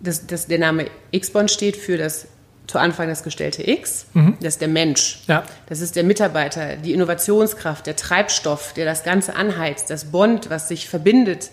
[0.00, 2.28] das, das, der Name X-Bond steht für das
[2.68, 4.36] zu Anfang das gestellte X, mhm.
[4.40, 5.20] das ist der Mensch.
[5.26, 5.42] Ja.
[5.68, 10.68] Das ist der Mitarbeiter, die Innovationskraft, der Treibstoff, der das Ganze anheizt, das Bond, was
[10.68, 11.50] sich verbindet.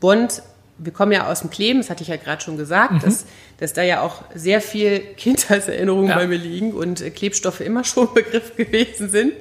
[0.00, 0.42] Bond,
[0.78, 3.00] wir kommen ja aus dem Kleben, das hatte ich ja gerade schon gesagt, mhm.
[3.00, 3.26] dass,
[3.58, 6.16] dass da ja auch sehr viel Kindheitserinnerungen ja.
[6.16, 9.32] bei mir liegen und Klebstoffe immer schon Begriff gewesen sind.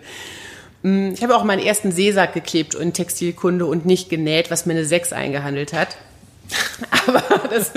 [0.82, 4.74] Mm, ich habe auch meinen ersten Seesack geklebt in Textilkunde und nicht genäht, was mir
[4.74, 5.98] eine 6 eingehandelt hat.
[7.08, 7.72] Aber das,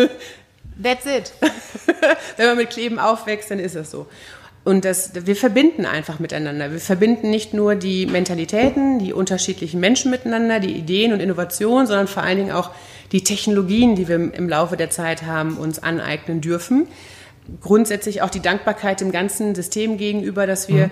[0.82, 1.32] That's it.
[2.36, 4.06] Wenn man mit Kleben aufwächst, dann ist das so.
[4.64, 6.72] Und das, wir verbinden einfach miteinander.
[6.72, 12.08] Wir verbinden nicht nur die Mentalitäten, die unterschiedlichen Menschen miteinander, die Ideen und Innovationen, sondern
[12.08, 12.70] vor allen Dingen auch
[13.12, 16.88] die Technologien, die wir im Laufe der Zeit haben, uns aneignen dürfen.
[17.60, 20.90] Grundsätzlich auch die Dankbarkeit dem ganzen System gegenüber, dass wir mhm.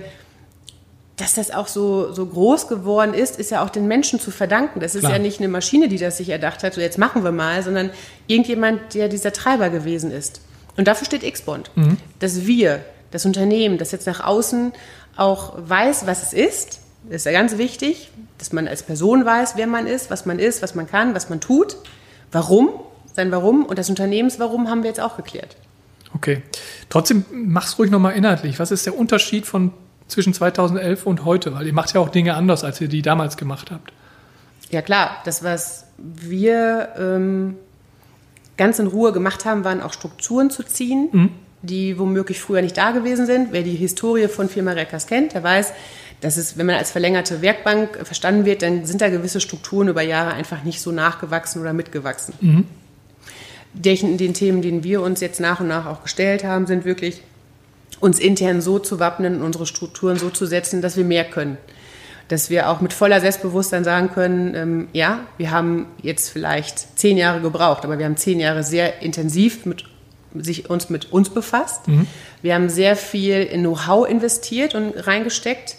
[1.16, 4.81] Dass das auch so, so groß geworden ist, ist ja auch den Menschen zu verdanken.
[4.81, 5.12] Das ist Klar.
[5.12, 7.90] ja nicht eine Maschine, die das sich erdacht hat, so jetzt machen wir mal, sondern
[8.27, 10.40] irgendjemand, der dieser Treiber gewesen ist.
[10.77, 11.70] Und dafür steht X-Bond.
[12.18, 14.72] Dass wir, das Unternehmen, das jetzt nach außen
[15.16, 19.57] auch weiß, was es ist, das ist ja ganz wichtig, dass man als Person weiß,
[19.57, 21.77] wer man ist, was man ist, was man kann, was man tut,
[22.31, 22.70] warum,
[23.14, 25.57] sein Warum und das Unternehmenswarum haben wir jetzt auch geklärt.
[26.14, 26.42] Okay.
[26.88, 28.59] Trotzdem mach's ruhig nochmal inhaltlich.
[28.59, 29.72] Was ist der Unterschied von
[30.12, 31.55] zwischen 2011 und heute?
[31.55, 33.92] Weil ihr macht ja auch Dinge anders, als ihr die damals gemacht habt.
[34.70, 37.57] Ja klar, das, was wir ähm,
[38.57, 41.31] ganz in Ruhe gemacht haben, waren auch Strukturen zu ziehen,
[41.62, 43.48] die womöglich früher nicht da gewesen sind.
[43.53, 45.72] Wer die Historie von Firma Reckers kennt, der weiß,
[46.20, 50.03] dass es, wenn man als verlängerte Werkbank verstanden wird, dann sind da gewisse Strukturen über
[50.03, 52.35] Jahre einfach nicht so nachgewachsen oder mitgewachsen.
[53.75, 57.22] Den, den Themen, denen wir uns jetzt nach und nach auch gestellt haben, sind wirklich
[58.03, 61.57] uns intern so zu wappnen und unsere Strukturen so zu setzen, dass wir mehr können.
[62.29, 67.17] Dass wir auch mit voller Selbstbewusstsein sagen können, ähm, ja, wir haben jetzt vielleicht zehn
[67.17, 69.85] Jahre gebraucht, aber wir haben zehn Jahre sehr intensiv mit,
[70.35, 71.83] sich uns mit uns befasst.
[72.43, 75.77] Wir haben sehr viel in Know-how investiert und reingesteckt.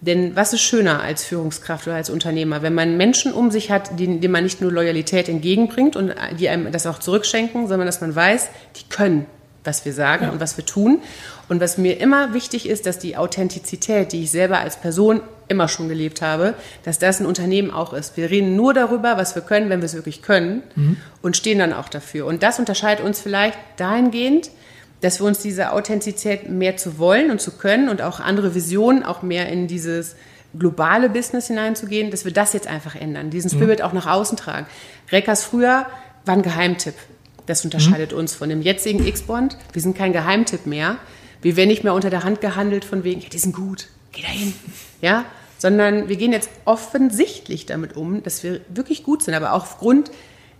[0.00, 4.00] Denn was ist schöner als Führungskraft oder als Unternehmer, wenn man Menschen um sich hat,
[4.00, 8.00] denen, denen man nicht nur Loyalität entgegenbringt und die einem das auch zurückschenken, sondern dass
[8.00, 9.26] man weiß, die können,
[9.62, 11.02] was wir sagen und was wir tun.
[11.52, 15.68] Und was mir immer wichtig ist, dass die Authentizität, die ich selber als Person immer
[15.68, 18.16] schon gelebt habe, dass das ein Unternehmen auch ist.
[18.16, 20.62] Wir reden nur darüber, was wir können, wenn wir es wirklich können
[21.20, 22.24] und stehen dann auch dafür.
[22.24, 24.50] Und das unterscheidet uns vielleicht dahingehend,
[25.02, 29.02] dass wir uns diese Authentizität mehr zu wollen und zu können und auch andere Visionen,
[29.02, 30.16] auch mehr in dieses
[30.58, 34.64] globale Business hineinzugehen, dass wir das jetzt einfach ändern, diesen Spirit auch nach außen tragen.
[35.10, 35.84] Reckers früher
[36.24, 36.94] war ein Geheimtipp.
[37.44, 39.58] Das unterscheidet uns von dem jetzigen X-Bond.
[39.74, 40.96] Wir sind kein Geheimtipp mehr.
[41.42, 44.22] Wir werden nicht mehr unter der Hand gehandelt von wegen, ja, die sind gut, geh
[44.22, 44.54] da hin.
[45.00, 45.24] Ja,
[45.58, 50.10] sondern wir gehen jetzt offensichtlich damit um, dass wir wirklich gut sind, aber auch aufgrund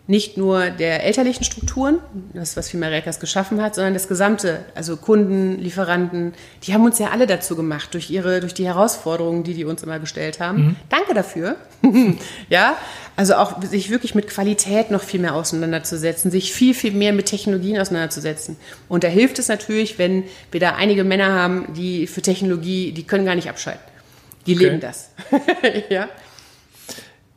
[0.08, 1.98] nicht nur der elterlichen Strukturen,
[2.34, 6.34] das, was Firma Reckers geschaffen hat, sondern das gesamte, also Kunden, Lieferanten,
[6.64, 9.82] die haben uns ja alle dazu gemacht, durch ihre, durch die Herausforderungen, die die uns
[9.84, 10.76] immer gestellt haben.
[10.88, 11.56] Danke dafür.
[12.48, 12.76] ja,
[13.14, 17.26] also auch sich wirklich mit Qualität noch viel mehr auseinanderzusetzen, sich viel, viel mehr mit
[17.26, 18.56] Technologien auseinanderzusetzen.
[18.88, 23.04] Und da hilft es natürlich, wenn wir da einige Männer haben, die für Technologie, die
[23.04, 23.82] können gar nicht abschalten.
[24.46, 24.64] Die Okay.
[24.64, 25.10] leben das.
[25.90, 26.08] ja.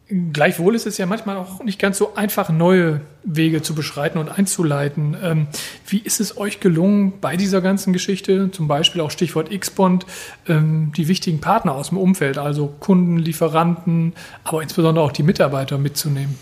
[0.07, 4.29] Gleichwohl ist es ja manchmal auch nicht ganz so einfach, neue Wege zu beschreiten und
[4.29, 5.17] einzuleiten.
[5.21, 5.47] Ähm,
[5.87, 10.05] wie ist es euch gelungen, bei dieser ganzen Geschichte, zum Beispiel auch Stichwort X-Bond,
[10.47, 14.13] ähm, die wichtigen Partner aus dem Umfeld, also Kunden, Lieferanten,
[14.43, 16.37] aber insbesondere auch die Mitarbeiter mitzunehmen?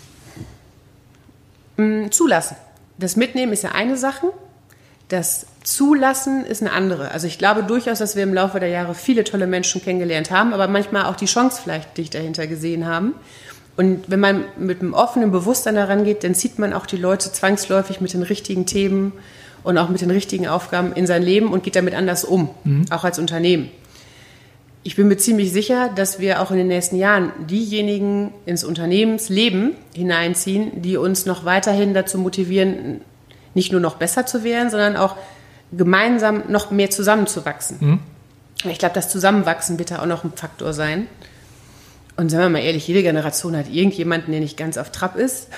[2.10, 2.56] Zulassen.
[2.98, 4.26] Das Mitnehmen ist ja eine Sache.
[5.08, 7.10] Das Zulassen ist eine andere.
[7.10, 10.52] Also ich glaube durchaus, dass wir im Laufe der Jahre viele tolle Menschen kennengelernt haben,
[10.52, 13.14] aber manchmal auch die Chance vielleicht nicht dahinter gesehen haben.
[13.76, 17.32] Und wenn man mit einem offenen Bewusstsein daran geht, dann zieht man auch die Leute
[17.32, 19.12] zwangsläufig mit den richtigen Themen
[19.64, 22.50] und auch mit den richtigen Aufgaben in sein Leben und geht damit anders um,
[22.90, 23.70] auch als Unternehmen.
[24.86, 29.72] Ich bin mir ziemlich sicher, dass wir auch in den nächsten Jahren diejenigen ins Unternehmensleben
[29.94, 33.00] hineinziehen, die uns noch weiterhin dazu motivieren,
[33.54, 35.16] nicht nur noch besser zu werden, sondern auch
[35.72, 37.98] gemeinsam noch mehr zusammenzuwachsen.
[38.70, 41.06] Ich glaube, das Zusammenwachsen wird da auch noch ein Faktor sein.
[42.16, 45.48] Und sagen wir mal ehrlich, jede Generation hat irgendjemanden, der nicht ganz auf Trab ist.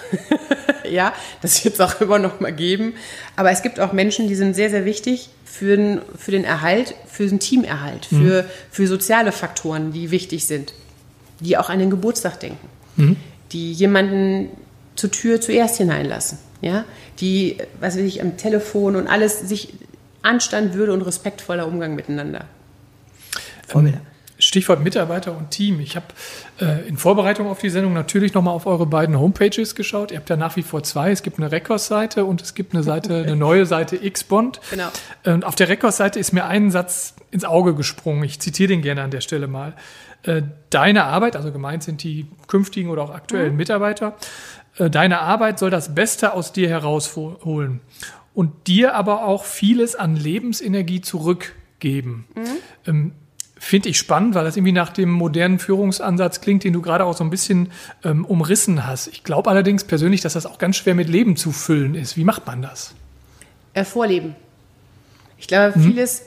[0.90, 2.94] ja, das wird es auch immer noch mal geben.
[3.36, 6.94] Aber es gibt auch Menschen, die sind sehr, sehr wichtig für den, für den Erhalt,
[7.06, 10.72] für den Teamerhalt, für, für soziale Faktoren, die wichtig sind.
[11.40, 12.68] Die auch an den Geburtstag denken.
[13.52, 14.48] Die jemanden
[14.96, 16.38] zur Tür zuerst hineinlassen.
[16.62, 16.86] Ja,
[17.20, 19.74] die, was weiß ich, am Telefon und alles sich
[20.22, 22.46] Anstand, Würde und respektvoller Umgang miteinander.
[23.68, 24.00] Vorbilder.
[24.38, 25.80] Stichwort Mitarbeiter und Team.
[25.80, 26.06] Ich habe
[26.60, 30.10] äh, in Vorbereitung auf die Sendung natürlich nochmal auf eure beiden Homepages geschaut.
[30.10, 31.10] Ihr habt ja nach wie vor zwei.
[31.10, 34.60] Es gibt eine Records-Seite und es gibt eine Seite, eine neue Seite Xbond.
[34.70, 34.88] Genau.
[35.24, 38.24] Und auf der Records-Seite ist mir ein Satz ins Auge gesprungen.
[38.24, 39.74] Ich zitiere den gerne an der Stelle mal.
[40.22, 44.16] Äh, Deine Arbeit, also gemeint sind die künftigen oder auch aktuellen Mitarbeiter,
[44.78, 47.80] äh, deine Arbeit soll das Beste aus dir herausholen
[48.34, 52.26] und dir aber auch vieles an Lebensenergie zurückgeben.
[52.86, 53.12] Ähm,
[53.58, 57.16] Finde ich spannend, weil das irgendwie nach dem modernen Führungsansatz klingt, den du gerade auch
[57.16, 57.72] so ein bisschen
[58.04, 59.06] ähm, umrissen hast.
[59.08, 62.18] Ich glaube allerdings persönlich, dass das auch ganz schwer mit Leben zu füllen ist.
[62.18, 62.94] Wie macht man das?
[63.72, 64.36] Äh, Vorleben.
[65.38, 66.22] Ich glaube, vieles,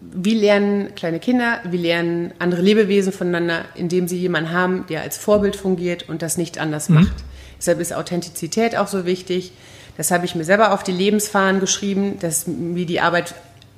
[0.00, 5.16] wie lernen kleine Kinder, wie lernen andere Lebewesen voneinander, indem sie jemanden haben, der als
[5.16, 7.24] Vorbild fungiert und das nicht anders macht.
[7.58, 9.52] Deshalb ist Authentizität auch so wichtig.
[9.96, 13.34] Das habe ich mir selber auf die Lebensfahnen geschrieben, dass mir die Arbeit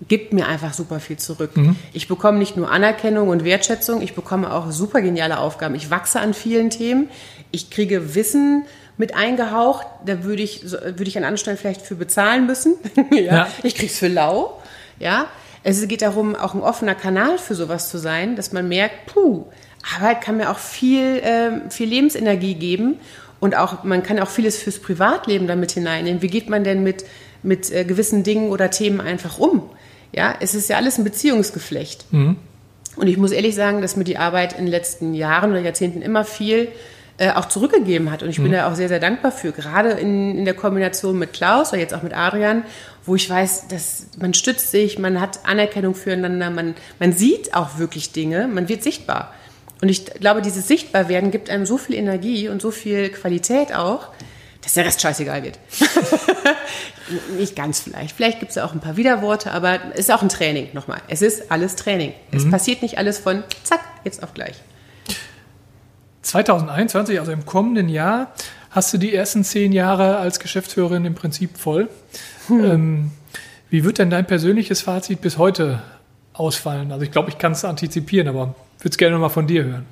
[0.07, 1.57] gibt mir einfach super viel zurück.
[1.57, 1.77] Mhm.
[1.93, 5.75] Ich bekomme nicht nur Anerkennung und Wertschätzung, ich bekomme auch super geniale Aufgaben.
[5.75, 7.09] Ich wachse an vielen Themen.
[7.51, 8.65] Ich kriege Wissen
[8.97, 9.87] mit eingehaucht.
[10.05, 12.77] Da würde ich, würde ich an anderen Stellen vielleicht für bezahlen müssen.
[13.11, 13.19] ja.
[13.19, 13.49] ja.
[13.63, 14.61] Ich krieg's für lau.
[14.99, 15.27] Ja.
[15.65, 19.45] Es geht darum, auch ein offener Kanal für sowas zu sein, dass man merkt, puh,
[19.97, 23.01] Arbeit kann mir auch viel, äh, viel Lebensenergie geben
[23.41, 26.23] und auch, man kann auch vieles fürs Privatleben damit hineinnehmen.
[26.23, 27.05] Wie geht man denn mit,
[27.43, 29.71] mit äh, gewissen Dingen oder Themen einfach um?
[30.13, 32.07] Ja, es ist ja alles ein Beziehungsgeflecht.
[32.13, 32.37] Mhm.
[32.97, 36.03] Und ich muss ehrlich sagen, dass mir die Arbeit in den letzten Jahren oder Jahrzehnten
[36.03, 36.69] immer viel
[37.19, 38.23] äh, auch zurückgegeben hat.
[38.23, 38.45] Und ich mhm.
[38.45, 39.53] bin da auch sehr, sehr dankbar für.
[39.53, 42.65] Gerade in, in der Kombination mit Klaus oder jetzt auch mit Adrian,
[43.05, 47.79] wo ich weiß, dass man stützt sich, man hat Anerkennung füreinander, man, man sieht auch
[47.79, 49.33] wirklich Dinge, man wird sichtbar.
[49.81, 54.09] Und ich glaube, dieses Sichtbarwerden gibt einem so viel Energie und so viel Qualität auch,
[54.63, 55.59] dass der Rest scheißegal wird.
[57.37, 58.15] Nicht ganz vielleicht.
[58.15, 61.01] Vielleicht gibt es auch ein paar Widerworte, aber es ist auch ein Training nochmal.
[61.09, 62.13] Es ist alles Training.
[62.31, 62.37] Mhm.
[62.37, 64.57] Es passiert nicht alles von zack, jetzt auf gleich.
[66.23, 68.33] 2021, also im kommenden Jahr,
[68.71, 71.89] hast du die ersten zehn Jahre als Geschäftsführerin im Prinzip voll.
[72.49, 72.65] Hm.
[72.65, 73.11] Ähm,
[73.71, 75.83] wie wird denn dein persönliches Fazit bis heute
[76.33, 76.93] ausfallen?
[76.93, 79.87] Also ich glaube, ich kann es antizipieren, aber würde es gerne mal von dir hören.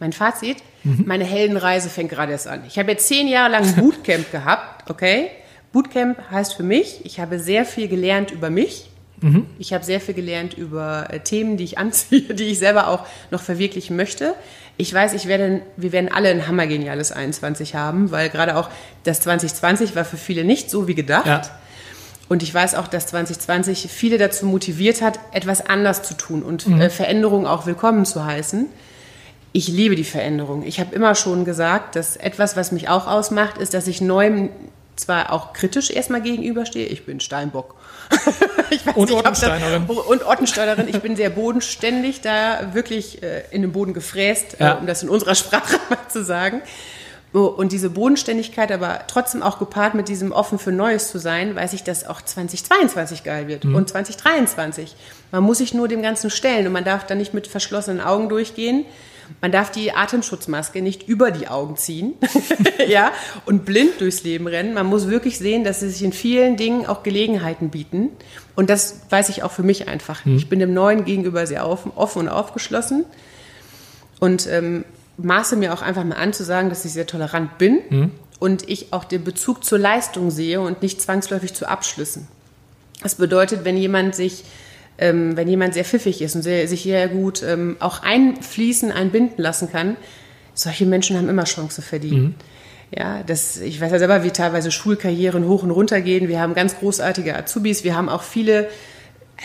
[0.00, 0.58] Mein Fazit?
[0.82, 1.04] Mhm.
[1.06, 2.62] Meine Heldenreise fängt gerade erst an.
[2.66, 5.30] Ich habe jetzt zehn Jahre lang Bootcamp gehabt, okay?
[5.72, 8.90] Bootcamp heißt für mich, ich habe sehr viel gelernt über mich.
[9.20, 9.46] Mhm.
[9.58, 13.06] Ich habe sehr viel gelernt über äh, Themen, die ich anziehe, die ich selber auch
[13.30, 14.34] noch verwirklichen möchte.
[14.76, 18.70] Ich weiß, ich werde, wir werden alle ein hammergeniales 21 haben, weil gerade auch
[19.04, 21.26] das 2020 war für viele nicht so wie gedacht.
[21.26, 21.42] Ja.
[22.30, 26.66] Und ich weiß auch, dass 2020 viele dazu motiviert hat, etwas anders zu tun und
[26.66, 26.80] mhm.
[26.80, 28.66] äh, Veränderungen auch willkommen zu heißen.
[29.52, 30.62] Ich liebe die Veränderung.
[30.64, 34.48] Ich habe immer schon gesagt, dass etwas, was mich auch ausmacht, ist, dass ich Neuem
[35.00, 36.86] zwar auch kritisch erstmal gegenüberstehe.
[36.86, 37.74] Ich bin Steinbock.
[38.94, 39.84] und Ottensteinerin.
[39.84, 40.88] und Ottensteinerin.
[40.88, 44.74] Ich bin sehr bodenständig, da wirklich äh, in den Boden gefräst, äh, ja.
[44.74, 46.62] äh, um das in unserer Sprache mal zu sagen.
[47.32, 51.74] Und diese Bodenständigkeit, aber trotzdem auch gepaart mit diesem offen für Neues zu sein, weiß
[51.74, 53.76] ich, dass auch 2022 geil wird mhm.
[53.76, 54.96] und 2023.
[55.30, 58.28] Man muss sich nur dem Ganzen stellen und man darf da nicht mit verschlossenen Augen
[58.28, 58.84] durchgehen.
[59.40, 62.14] Man darf die Atemschutzmaske nicht über die Augen ziehen
[62.88, 63.12] ja,
[63.46, 64.74] und blind durchs Leben rennen.
[64.74, 68.10] Man muss wirklich sehen, dass es sich in vielen Dingen auch Gelegenheiten bieten.
[68.56, 70.24] Und das weiß ich auch für mich einfach.
[70.24, 70.36] Mhm.
[70.36, 73.04] Ich bin dem Neuen gegenüber sehr offen, offen und aufgeschlossen.
[74.18, 74.84] Und ähm,
[75.16, 78.10] maße mir auch einfach mal an zu sagen, dass ich sehr tolerant bin mhm.
[78.38, 82.28] und ich auch den Bezug zur Leistung sehe und nicht zwangsläufig zu Abschlüssen.
[83.02, 84.44] Das bedeutet, wenn jemand sich,
[85.00, 89.42] ähm, wenn jemand sehr pfiffig ist und sehr, sich sehr gut ähm, auch einfließen, einbinden
[89.42, 89.96] lassen kann,
[90.54, 92.28] solche Menschen haben immer Chancen verdient.
[92.28, 92.34] Mhm.
[92.96, 96.28] Ja, das, ich weiß ja selber, wie teilweise Schulkarrieren hoch und runter gehen.
[96.28, 97.82] Wir haben ganz großartige Azubis.
[97.82, 98.68] Wir haben auch viele,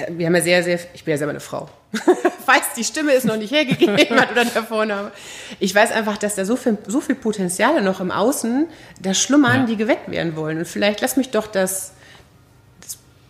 [0.10, 1.70] wir haben ja sehr, sehr, ich bin ja selber eine Frau.
[2.46, 5.12] Falls die Stimme es noch nicht hergegeben hat oder der Vorname.
[5.60, 8.68] Ich weiß einfach, dass da so viel, so viel Potenziale noch im Außen
[9.02, 9.66] da schlummern, ja.
[9.68, 10.58] die geweckt werden wollen.
[10.58, 11.95] Und vielleicht lass mich doch das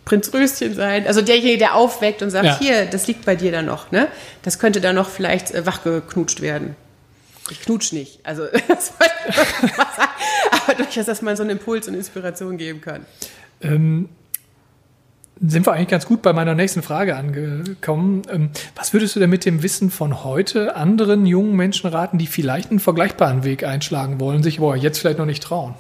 [0.06, 1.08] Prinz Röschen sein.
[1.08, 2.60] Also derjenige, der aufweckt und sagt, ja.
[2.60, 3.92] hier, das liegt bei dir da noch.
[3.92, 4.08] Ne?
[4.44, 6.76] Das könnte da noch vielleicht äh, wachgeknutscht werden.
[7.50, 8.20] Ich knutsch nicht.
[8.24, 8.94] Also, das.
[10.52, 13.06] Aber durchaus, dass man so einen Impuls und Inspiration geben kann.
[13.62, 14.10] Ähm,
[15.42, 18.22] sind wir eigentlich ganz gut bei meiner nächsten Frage angekommen.
[18.32, 22.28] Ähm, was würdest du denn mit dem Wissen von heute anderen jungen Menschen raten, die
[22.28, 25.76] vielleicht einen vergleichbaren Weg einschlagen wollen, sich aber jetzt vielleicht noch nicht trauen?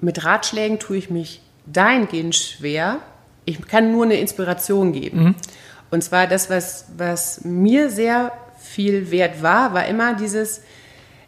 [0.00, 2.98] Mit Ratschlägen tue ich mich dahingehend schwer.
[3.44, 5.24] Ich kann nur eine Inspiration geben.
[5.24, 5.34] Mhm.
[5.90, 10.62] Und zwar das, was, was mir sehr viel wert war, war immer dieses,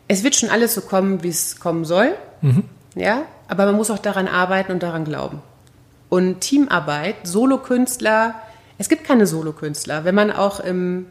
[0.09, 2.15] es wird schon alles so kommen, wie es kommen soll.
[2.43, 2.65] Mhm.
[2.95, 5.43] Ja, aber man muss auch daran arbeiten und daran glauben.
[6.09, 8.35] Und Teamarbeit, Solokünstler,
[8.79, 10.05] es gibt keine Solokünstler.
[10.05, 11.07] Wenn man auch im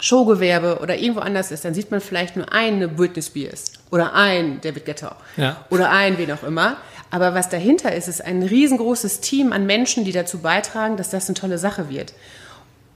[0.00, 4.60] Showgewerbe oder irgendwo anders ist, dann sieht man vielleicht nur eine Britney Spears oder ein
[4.60, 5.64] David Guetta ja.
[5.70, 6.76] oder ein wen auch immer.
[7.10, 11.28] Aber was dahinter ist, ist ein riesengroßes Team an Menschen, die dazu beitragen, dass das
[11.28, 12.12] eine tolle Sache wird.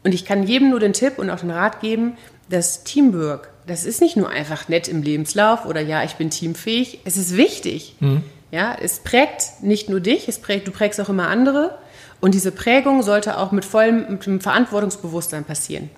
[0.04, 2.16] Und ich kann jedem nur den Tipp und auch den Rat geben,
[2.50, 7.00] dass Teamwork, das ist nicht nur einfach nett im Lebenslauf oder ja, ich bin teamfähig.
[7.04, 7.94] Es ist wichtig.
[8.00, 8.24] Mhm.
[8.50, 11.78] Ja, es prägt nicht nur dich, es prägt, du prägst auch immer andere.
[12.20, 15.90] Und diese Prägung sollte auch mit vollem mit Verantwortungsbewusstsein passieren.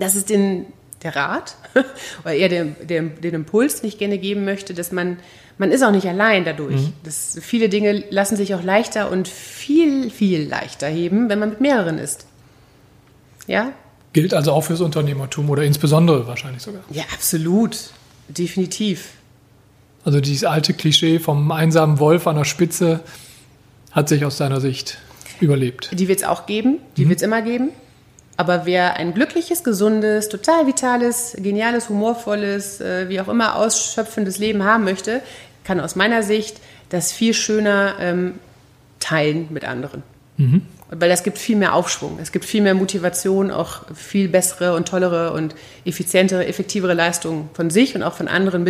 [0.00, 0.66] Das ist den,
[1.02, 1.56] der Rat
[2.24, 5.18] oder eher der, der, den Impuls, den ich gerne geben möchte, dass man,
[5.58, 6.80] man ist auch nicht allein dadurch.
[6.80, 6.92] Mhm.
[7.04, 11.60] Das, viele Dinge lassen sich auch leichter und viel, viel leichter heben, wenn man mit
[11.60, 12.26] mehreren ist.
[13.46, 13.72] Ja?
[14.12, 16.82] Gilt also auch fürs Unternehmertum oder insbesondere wahrscheinlich sogar.
[16.90, 17.90] Ja, absolut.
[18.28, 19.10] Definitiv.
[20.04, 23.00] Also dieses alte Klischee vom einsamen Wolf an der Spitze
[23.92, 24.98] hat sich aus deiner Sicht
[25.40, 25.90] überlebt.
[25.92, 27.08] Die wird es auch geben, die mhm.
[27.10, 27.70] wird es immer geben.
[28.36, 34.64] Aber wer ein glückliches, gesundes, total vitales, geniales, humorvolles, äh, wie auch immer ausschöpfendes Leben
[34.64, 35.22] haben möchte,
[35.64, 38.34] kann aus meiner Sicht das viel schöner ähm,
[39.00, 40.02] teilen mit anderen.
[40.36, 40.62] Mhm.
[40.90, 44.86] Weil das gibt viel mehr Aufschwung, es gibt viel mehr Motivation, auch viel bessere und
[44.86, 48.64] tollere und effizientere, effektivere Leistungen von sich und auch von anderen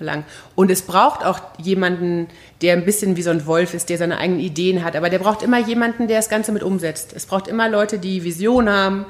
[0.00, 0.24] mitzuverlangen.
[0.54, 2.28] Und es braucht auch jemanden,
[2.62, 5.18] der ein bisschen wie so ein Wolf ist, der seine eigenen Ideen hat, aber der
[5.18, 7.12] braucht immer jemanden, der das Ganze mit umsetzt.
[7.14, 9.06] Es braucht immer Leute, die Vision haben,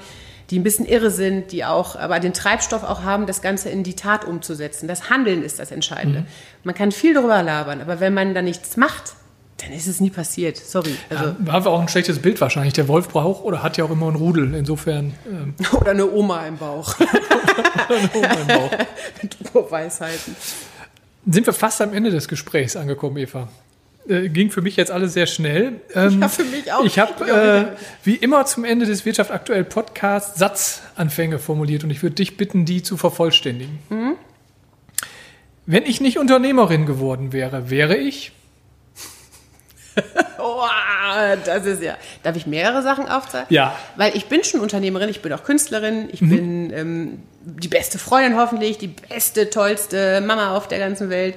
[0.51, 3.85] die ein bisschen irre sind, die auch, aber den Treibstoff auch haben, das Ganze in
[3.85, 4.89] die Tat umzusetzen.
[4.89, 6.21] Das Handeln ist das Entscheidende.
[6.21, 6.27] Mhm.
[6.65, 9.15] Man kann viel darüber labern, aber wenn man da nichts macht,
[9.63, 10.57] dann ist es nie passiert.
[10.57, 10.95] Sorry.
[11.09, 12.73] Also ja, haben wir auch ein schlechtes Bild wahrscheinlich.
[12.75, 14.55] Der Wolf braucht oder hat ja auch immer einen Rudel.
[14.55, 15.13] Insofern.
[15.27, 15.55] Ähm.
[15.73, 16.95] Oder eine Oma im Bauch.
[17.89, 18.71] oder eine Oma im Bauch.
[19.23, 20.37] Mit Urweisheiten.
[21.27, 23.49] Sind wir fast am Ende des Gesprächs angekommen, Eva?
[24.09, 25.81] Äh, ging für mich jetzt alles sehr schnell.
[25.95, 26.85] Ähm, ja, für mich auch.
[26.85, 32.03] Ich habe äh, wie immer zum Ende des Wirtschaft aktuell Podcasts Satzanfänge formuliert und ich
[32.03, 33.79] würde dich bitten, die zu vervollständigen.
[33.91, 34.15] Mhm.
[35.67, 38.33] Wenn ich nicht Unternehmerin geworden wäre, wäre ich
[40.39, 40.67] oh,
[41.45, 41.97] das ist ja.
[42.23, 43.47] Darf ich mehrere Sachen aufzeigen?
[43.51, 43.77] Ja.
[43.97, 46.29] Weil ich bin schon Unternehmerin, ich bin auch Künstlerin, ich mhm.
[46.29, 51.35] bin ähm, die beste Freundin hoffentlich, die beste, tollste Mama auf der ganzen Welt.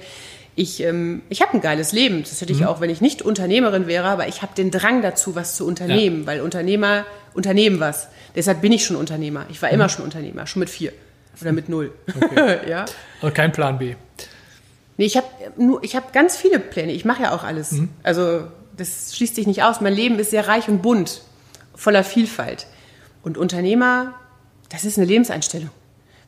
[0.55, 2.21] Ich, ähm, ich habe ein geiles Leben.
[2.21, 2.67] Das hätte ich mhm.
[2.67, 6.21] auch, wenn ich nicht Unternehmerin wäre, aber ich habe den Drang dazu, was zu unternehmen,
[6.21, 6.27] ja.
[6.27, 8.07] weil Unternehmer unternehmen was.
[8.35, 9.45] Deshalb bin ich schon Unternehmer.
[9.49, 9.75] Ich war mhm.
[9.75, 10.93] immer schon Unternehmer, schon mit vier
[11.41, 11.91] oder mit null.
[12.21, 12.59] Okay.
[12.69, 12.85] ja.
[13.21, 13.95] Aber kein Plan B.
[15.03, 16.93] Nee, ich habe nur, ich habe ganz viele Pläne.
[16.93, 17.73] Ich mache ja auch alles.
[17.73, 17.89] Mhm.
[18.03, 19.81] Also das schließt sich nicht aus.
[19.81, 21.23] Mein Leben ist sehr reich und bunt,
[21.75, 22.67] voller Vielfalt.
[23.21, 24.13] Und Unternehmer,
[24.69, 25.71] das ist eine Lebenseinstellung.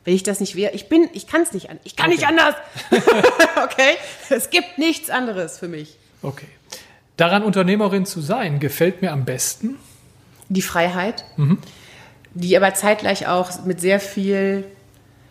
[0.04, 2.16] Wenn ich das nicht wäre, ich bin, ich kann es nicht an, ich kann okay.
[2.16, 2.54] nicht anders.
[3.64, 3.96] okay,
[4.28, 5.96] es gibt nichts anderes für mich.
[6.20, 6.48] Okay.
[7.16, 9.76] Daran Unternehmerin zu sein, gefällt mir am besten.
[10.50, 11.56] Die Freiheit, mhm.
[12.34, 14.64] die aber zeitgleich auch mit sehr viel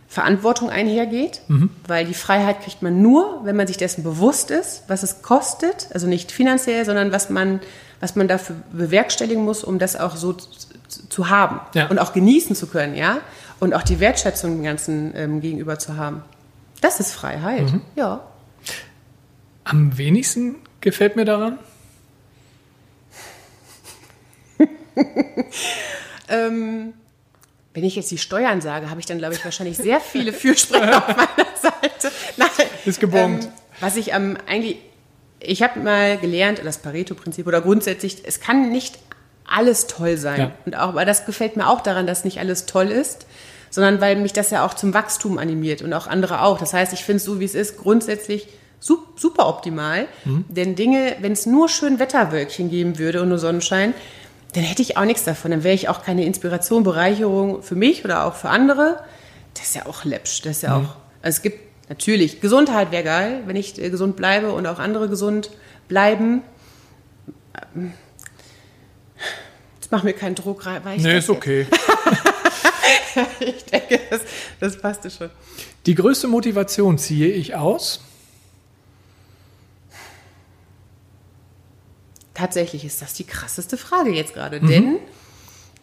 [0.08, 1.70] Verantwortung einhergeht, mhm.
[1.88, 5.88] weil die Freiheit kriegt man nur, wenn man sich dessen bewusst ist, was es kostet,
[5.94, 7.60] also nicht finanziell, sondern was man,
[8.00, 11.88] was man dafür bewerkstelligen muss, um das auch so zu, haben ja.
[11.88, 13.20] und auch genießen zu können, ja,
[13.60, 16.22] und auch die Wertschätzung dem Ganzen ähm, gegenüber zu haben.
[16.82, 17.82] Das ist Freiheit, mhm.
[17.96, 18.22] ja.
[19.64, 21.58] Am wenigsten gefällt mir daran?
[26.30, 26.94] ähm,
[27.76, 30.98] wenn ich jetzt die Steuern sage, habe ich dann, glaube ich, wahrscheinlich sehr viele Fürsprecher
[30.98, 32.12] auf meiner Seite.
[32.38, 32.50] Nein,
[32.86, 33.44] ist gebongt.
[33.44, 33.50] Ähm,
[33.82, 34.78] was ich am ähm, eigentlich,
[35.42, 38.98] ich habe mal gelernt, das Pareto-Prinzip oder grundsätzlich, es kann nicht
[39.46, 40.40] alles toll sein.
[40.40, 40.52] Ja.
[40.66, 43.28] Und auch, aber das gefällt mir auch daran, dass nicht alles toll ist,
[43.70, 46.58] sondern weil mich das ja auch zum Wachstum animiert und auch andere auch.
[46.58, 48.48] Das heißt, ich finde es so, wie es ist, grundsätzlich
[48.80, 50.08] super optimal.
[50.24, 50.46] Mhm.
[50.48, 53.94] Denn Dinge, wenn es nur schön Wetterwölkchen geben würde und nur Sonnenschein,
[54.56, 55.52] dann hätte ich auch nichts davon.
[55.52, 59.04] Dann wäre ich auch keine Inspiration, Bereicherung für mich oder auch für andere.
[59.54, 60.42] Das ist ja auch läppsch.
[60.42, 60.86] Das ist ja mhm.
[60.86, 60.96] auch.
[61.22, 65.10] Also es gibt natürlich Gesundheit wäre geil, wenn ich äh, gesund bleibe und auch andere
[65.10, 65.50] gesund
[65.88, 66.42] bleiben.
[69.76, 70.82] Jetzt mach mir keinen Druck rein.
[70.98, 71.68] Nee, ist okay.
[73.40, 74.22] ich denke, das,
[74.60, 75.30] das passte schon.
[75.86, 78.02] Die größte Motivation ziehe ich aus.
[82.36, 84.62] Tatsächlich ist das die krasseste Frage jetzt gerade.
[84.62, 84.68] Mhm.
[84.68, 84.98] Denn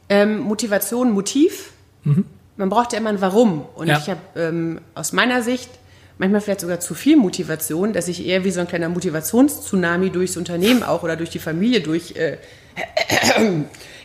[0.09, 1.73] ähm, Motivation, Motiv,
[2.05, 2.25] mhm.
[2.57, 3.65] man braucht ja immer ein Warum.
[3.75, 3.99] Und ja.
[3.99, 5.71] ich habe ähm, aus meiner Sicht
[6.19, 10.37] manchmal vielleicht sogar zu viel Motivation, dass ich eher wie so ein kleiner Motivationstsunami durchs
[10.37, 12.37] Unternehmen auch oder durch die Familie durch äh,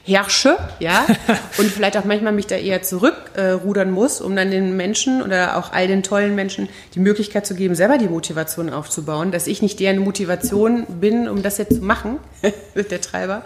[0.07, 1.05] herrsche, ja,
[1.57, 5.57] und vielleicht auch manchmal mich da eher zurückrudern äh, muss, um dann den Menschen oder
[5.57, 9.61] auch all den tollen Menschen die Möglichkeit zu geben, selber die Motivation aufzubauen, dass ich
[9.61, 12.19] nicht deren Motivation bin, um das jetzt zu machen,
[12.75, 13.43] der Treiber.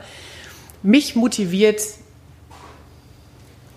[0.83, 1.81] Mich motiviert,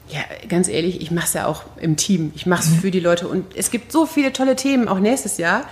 [0.08, 2.78] ja, ganz ehrlich, ich mache es ja auch im Team, ich mache es mhm.
[2.80, 5.64] für die Leute und es gibt so viele tolle Themen, auch nächstes Jahr,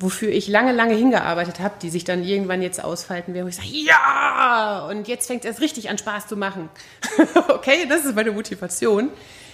[0.00, 3.56] wofür ich lange, lange hingearbeitet habe, die sich dann irgendwann jetzt ausfalten werden, wo ich
[3.56, 6.70] sage, ja, und jetzt fängt es richtig an Spaß zu machen.
[7.48, 9.10] okay, das ist meine Motivation.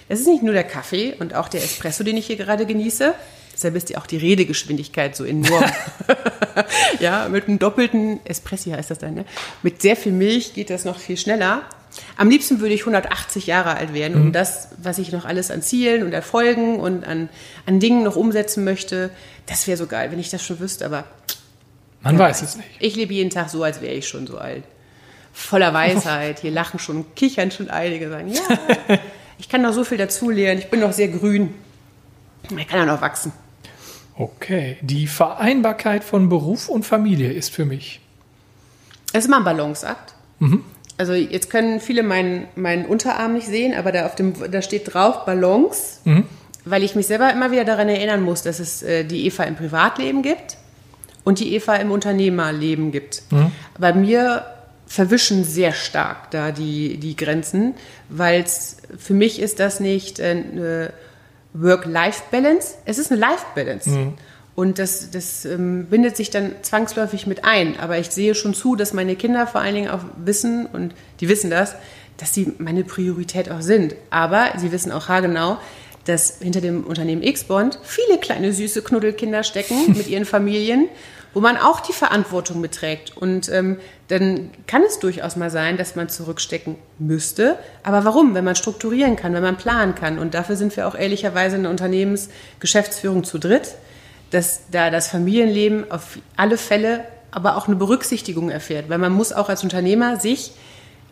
[0.07, 3.13] Es ist nicht nur der Kaffee und auch der Espresso, den ich hier gerade genieße.
[3.53, 5.65] Deshalb ist ja auch die Redegeschwindigkeit so enorm.
[6.99, 9.25] ja, mit einem doppelten Espresso heißt das dann, ne?
[9.63, 11.63] Mit sehr viel Milch geht das noch viel schneller.
[12.15, 14.31] Am liebsten würde ich 180 Jahre alt werden, um mhm.
[14.31, 17.29] das, was ich noch alles an Zielen und Erfolgen und an,
[17.65, 19.09] an Dingen noch umsetzen möchte,
[19.47, 21.05] das wäre so geil, wenn ich das schon wüsste, aber.
[22.01, 22.69] Man ja, weiß es nicht.
[22.79, 24.63] Ich lebe jeden Tag so, als wäre ich schon so alt.
[25.33, 26.39] Voller Weisheit.
[26.39, 28.41] Hier lachen schon, kichern schon einige, sagen, ja,
[29.39, 31.53] ich kann noch so viel dazulernen, ich bin noch sehr grün.
[32.55, 33.31] Ich kann ja noch wachsen.
[34.15, 37.99] Okay, die Vereinbarkeit von Beruf und Familie ist für mich
[39.13, 40.15] Es ist immer ein Balanceakt.
[40.39, 40.63] Mhm.
[40.97, 44.93] Also jetzt können viele meinen, meinen Unterarm nicht sehen, aber da, auf dem, da steht
[44.93, 46.25] drauf Balance, mhm.
[46.69, 49.55] Weil ich mich selber immer wieder daran erinnern muss, dass es äh, die Eva im
[49.55, 50.57] Privatleben gibt
[51.23, 53.23] und die Eva im Unternehmerleben gibt.
[53.31, 53.51] Mhm.
[53.77, 54.45] Bei mir
[54.87, 57.75] verwischen sehr stark da die, die Grenzen,
[58.09, 58.45] weil
[58.97, 60.93] für mich ist das nicht eine
[61.53, 63.89] Work-Life-Balance, es ist eine Life-Balance.
[63.89, 64.13] Mhm.
[64.55, 67.79] Und das, das ähm, bindet sich dann zwangsläufig mit ein.
[67.79, 71.29] Aber ich sehe schon zu, dass meine Kinder vor allen Dingen auch wissen, und die
[71.29, 71.75] wissen das,
[72.17, 73.95] dass sie meine Priorität auch sind.
[74.09, 75.59] Aber sie wissen auch haargenau,
[76.07, 80.89] dass hinter dem Unternehmen X-Bond viele kleine süße Knuddelkinder stecken mit ihren Familien,
[81.33, 83.15] wo man auch die Verantwortung mitträgt.
[83.15, 83.77] Und ähm,
[84.07, 87.59] dann kann es durchaus mal sein, dass man zurückstecken müsste.
[87.83, 88.33] Aber warum?
[88.33, 90.17] Wenn man strukturieren kann, wenn man planen kann.
[90.17, 93.75] Und dafür sind wir auch ehrlicherweise in der Unternehmensgeschäftsführung zu dritt
[94.31, 98.89] dass da das Familienleben auf alle Fälle aber auch eine Berücksichtigung erfährt.
[98.89, 100.51] Weil man muss auch als Unternehmer sich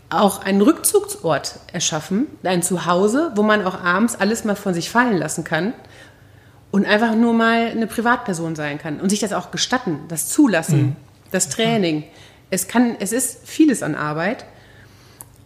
[0.09, 5.17] auch einen Rückzugsort erschaffen, ein Zuhause, wo man auch abends alles mal von sich fallen
[5.17, 5.73] lassen kann
[6.71, 10.81] und einfach nur mal eine Privatperson sein kann und sich das auch gestatten, das zulassen,
[10.81, 10.95] mhm.
[11.31, 12.03] das Training.
[12.49, 14.45] Es kann, es ist vieles an Arbeit,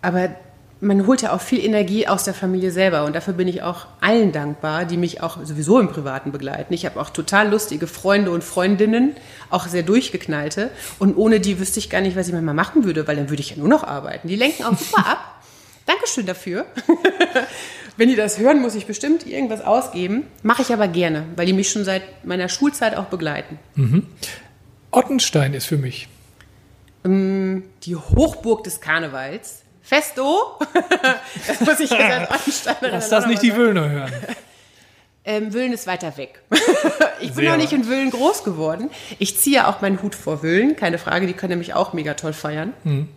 [0.01, 0.29] aber
[0.81, 3.87] man holt ja auch viel Energie aus der Familie selber und dafür bin ich auch
[3.99, 6.73] allen dankbar, die mich auch sowieso im Privaten begleiten.
[6.73, 9.15] Ich habe auch total lustige Freunde und Freundinnen,
[9.49, 13.07] auch sehr durchgeknallte und ohne die wüsste ich gar nicht, was ich manchmal machen würde,
[13.07, 14.27] weil dann würde ich ja nur noch arbeiten.
[14.27, 15.41] Die lenken auch super ab.
[15.85, 16.65] Dankeschön dafür.
[17.97, 20.27] Wenn die das hören, muss ich bestimmt irgendwas ausgeben.
[20.43, 23.59] Mache ich aber gerne, weil die mich schon seit meiner Schulzeit auch begleiten.
[23.75, 24.05] Mhm.
[24.91, 26.07] Ottenstein ist für mich.
[27.03, 30.59] Ähm, die Hochburg des Karnevals Festo.
[31.47, 34.13] das muss ich jetzt als Ansteinerin Lass das nicht die Wöhner hören.
[35.25, 36.41] Ähm, Wöhlen ist weiter weg.
[37.19, 38.89] ich bin Sehr noch nicht in Wöhlen groß geworden.
[39.19, 42.33] Ich ziehe auch meinen Hut vor Wöhlen, keine Frage, die können nämlich auch mega toll
[42.33, 42.73] feiern.
[42.83, 43.09] Mhm.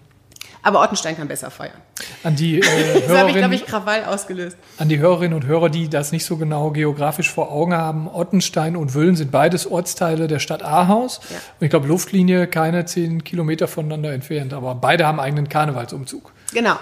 [0.62, 1.80] Aber Ottenstein kann besser feiern.
[2.22, 4.56] An die äh, Hörerinnen, das habe ich, glaube ich, Krawall ausgelöst.
[4.78, 8.76] An die Hörerinnen und Hörer, die das nicht so genau geografisch vor Augen haben, Ottenstein
[8.76, 11.20] und Wöhlen sind beides Ortsteile der Stadt Ahaus.
[11.30, 11.36] Ja.
[11.60, 14.52] Und ich glaube, Luftlinie keine zehn Kilometer voneinander entfernt.
[14.52, 16.32] Aber beide haben eigenen Karnevalsumzug.
[16.52, 16.76] Genau.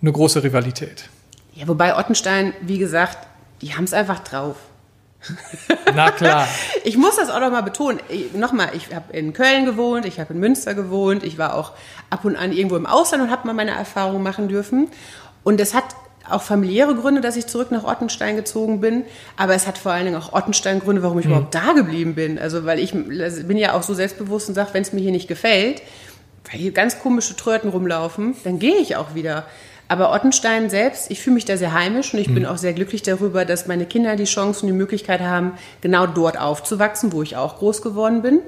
[0.00, 1.08] Eine große Rivalität.
[1.54, 3.26] Ja, wobei Ottenstein, wie gesagt,
[3.62, 4.56] die haben es einfach drauf.
[5.94, 6.46] Na klar.
[6.84, 8.00] ich muss das auch noch mal betonen.
[8.34, 11.72] Nochmal, ich habe in Köln gewohnt, ich habe in Münster gewohnt, ich war auch
[12.10, 14.88] ab und an irgendwo im Ausland und habe mal meine Erfahrungen machen dürfen.
[15.44, 15.84] Und es hat
[16.28, 19.04] auch familiäre Gründe, dass ich zurück nach Ottenstein gezogen bin,
[19.36, 21.32] aber es hat vor allen Dingen auch Ottenstein Gründe, warum ich mhm.
[21.32, 22.38] überhaupt da geblieben bin.
[22.38, 25.28] Also weil ich bin ja auch so selbstbewusst und sage, wenn es mir hier nicht
[25.28, 25.82] gefällt,
[26.50, 29.46] weil hier ganz komische Tröten rumlaufen, dann gehe ich auch wieder.
[29.86, 32.34] Aber Ottenstein selbst, ich fühle mich da sehr heimisch und ich mhm.
[32.34, 36.06] bin auch sehr glücklich darüber, dass meine Kinder die Chance und die Möglichkeit haben, genau
[36.06, 38.40] dort aufzuwachsen, wo ich auch groß geworden bin.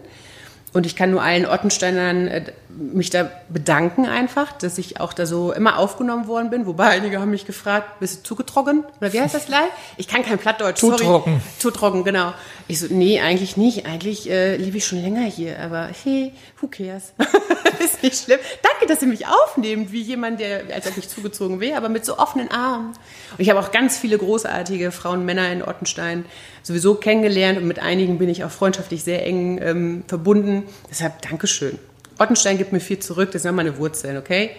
[0.73, 2.43] Und ich kann nur allen Ottensteinern äh,
[2.77, 6.67] mich da bedanken einfach, dass ich auch da so immer aufgenommen worden bin.
[6.67, 8.85] Wobei einige haben mich gefragt, bist du zugetrocken?
[9.01, 9.69] Oder wie heißt das gleich?
[9.97, 10.81] Ich kann kein Plattdeutsch.
[10.81, 11.41] Zutrocken.
[11.59, 12.33] Zutrocken, genau.
[12.69, 13.87] Ich so, nee, eigentlich nicht.
[13.87, 15.59] Eigentlich äh, lebe ich schon länger hier.
[15.61, 17.13] Aber hey, who cares?
[17.81, 18.39] ist nicht schlimm.
[18.63, 22.05] Danke, dass Sie mich aufnehmen, wie jemand, der, als ob ich zugezogen wäre, aber mit
[22.05, 22.89] so offenen Armen.
[22.89, 26.25] Und ich habe auch ganz viele großartige Frauen und Männer in Ottenstein
[26.63, 30.65] sowieso kennengelernt und mit einigen bin ich auch freundschaftlich sehr eng ähm, verbunden.
[30.91, 31.79] Deshalb Dankeschön.
[32.19, 34.51] Ottenstein gibt mir viel zurück, das sind meine Wurzeln, okay?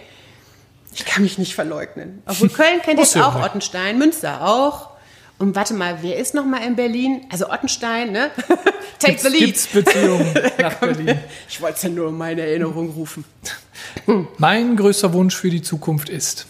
[0.94, 2.22] Ich kann mich nicht verleugnen.
[2.26, 4.90] Obwohl Köln kennt jetzt auch Ottenstein, Münster auch.
[5.38, 7.26] Und warte mal, wer ist noch mal in Berlin?
[7.30, 8.30] Also Ottenstein, ne?
[8.98, 9.44] Take gibt's, the lead.
[9.44, 11.18] Gibt's Beziehungen nach Berlin?
[11.48, 13.24] Ich wollte es ja nur in meine Erinnerung rufen.
[14.38, 16.46] Mein größter Wunsch für die Zukunft ist?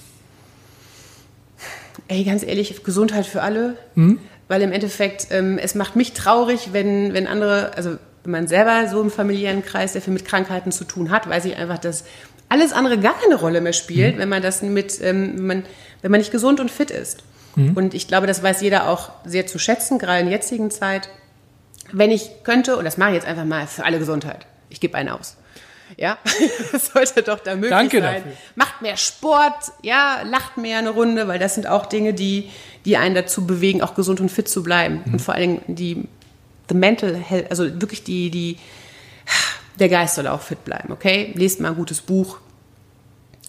[2.07, 3.77] Ey, ganz ehrlich, Gesundheit für alle.
[3.95, 4.19] Hm?
[4.49, 8.89] Weil im Endeffekt, ähm, es macht mich traurig, wenn, wenn andere, also wenn man selber
[8.89, 12.05] so im familiären Kreis sehr viel mit Krankheiten zu tun hat, weiß ich einfach, dass
[12.49, 14.21] alles andere gar keine Rolle mehr spielt, mhm.
[14.21, 15.63] wenn man das mit, ähm, wenn, man,
[16.03, 17.23] wenn man nicht gesund und fit ist.
[17.57, 17.77] Mhm.
[17.77, 21.09] Und ich glaube, das weiß jeder auch sehr zu schätzen, gerade in der jetzigen Zeit.
[21.93, 24.97] Wenn ich könnte, und das mache ich jetzt einfach mal für alle Gesundheit, ich gebe
[24.97, 25.37] einen aus.
[25.97, 26.19] Ja,
[26.73, 28.17] das sollte doch da möglich Danke sein.
[28.17, 28.33] Dafür.
[28.57, 32.51] Macht mehr Sport, ja, lacht mehr eine Runde, weil das sind auch Dinge, die,
[32.85, 35.03] die einen dazu bewegen, auch gesund und fit zu bleiben.
[35.05, 35.13] Mhm.
[35.15, 36.09] Und vor allen Dingen die
[36.69, 38.59] the mental health, also wirklich die, die,
[39.79, 41.33] der Geist soll auch fit bleiben, okay?
[41.35, 42.39] Lest mal ein gutes Buch.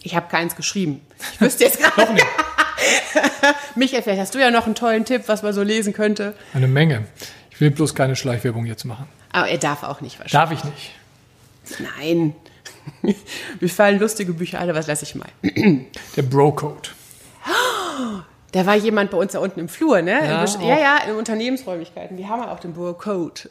[0.01, 1.01] Ich habe keins geschrieben.
[1.33, 2.25] Ich wüsste jetzt gerade nicht.
[3.75, 6.33] Michael, vielleicht hast du ja noch einen tollen Tipp, was man so lesen könnte.
[6.53, 7.05] Eine Menge.
[7.51, 9.07] Ich will bloß keine Schleichwerbung jetzt machen.
[9.31, 10.31] Aber er darf auch nicht wahrscheinlich.
[10.31, 11.89] Darf ich nicht.
[11.97, 12.35] Nein.
[13.59, 15.27] Mir fallen lustige Bücher alle, was lasse ich mal?
[16.15, 16.89] Der Bro-Code.
[18.51, 20.11] Da war jemand bei uns da unten im Flur, ne?
[20.11, 22.17] Ja, Im, ja, ja, in Unternehmensräumlichkeiten.
[22.17, 23.41] Die haben ja auch den Burr Code.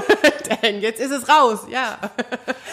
[0.62, 1.98] Denn jetzt ist es raus, ja.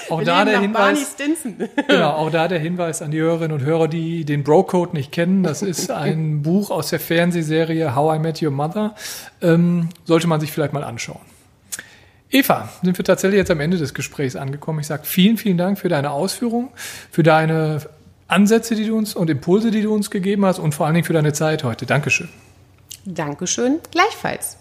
[0.10, 1.14] Auch Wir da der Hinweis.
[1.14, 1.58] Stinson.
[1.88, 5.44] Genau, auch da der Hinweis an die Hörerinnen und Hörer, die den Bro-Code nicht kennen.
[5.44, 8.96] Das ist ein Buch aus der Fernsehserie How I Met Your Mother.
[9.42, 11.22] Ähm, sollte man sich vielleicht mal anschauen.
[12.30, 14.80] Eva, sind wir tatsächlich jetzt am Ende des Gesprächs angekommen.
[14.80, 16.70] Ich sage vielen, vielen Dank für deine Ausführungen,
[17.12, 17.82] für deine
[18.28, 21.06] Ansätze, die du uns und Impulse, die du uns gegeben hast und vor allen Dingen
[21.06, 21.86] für deine Zeit heute.
[21.86, 22.30] Dankeschön.
[23.06, 24.58] Dankeschön, gleichfalls.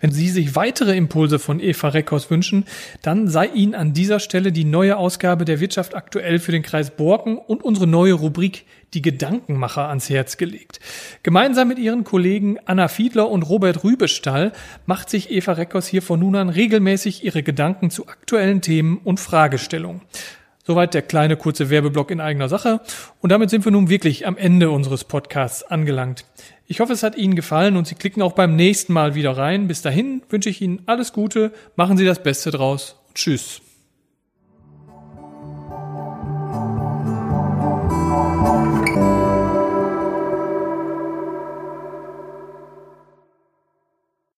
[0.00, 2.64] Wenn Sie sich weitere Impulse von Eva Reckhaus wünschen,
[3.02, 6.92] dann sei Ihnen an dieser Stelle die neue Ausgabe der Wirtschaft aktuell für den Kreis
[6.92, 8.64] Borken und unsere neue Rubrik
[8.94, 10.78] Die Gedankenmacher ans Herz gelegt.
[11.22, 14.52] Gemeinsam mit ihren Kollegen Anna Fiedler und Robert Rübestall
[14.86, 19.18] macht sich Eva Reckhaus hier von nun an regelmäßig ihre Gedanken zu aktuellen Themen und
[19.18, 20.02] Fragestellungen.
[20.68, 22.80] Soweit der kleine kurze Werbeblock in eigener Sache.
[23.22, 26.26] Und damit sind wir nun wirklich am Ende unseres Podcasts angelangt.
[26.66, 29.66] Ich hoffe, es hat Ihnen gefallen und Sie klicken auch beim nächsten Mal wieder rein.
[29.66, 33.62] Bis dahin wünsche ich Ihnen alles Gute, machen Sie das Beste draus und tschüss.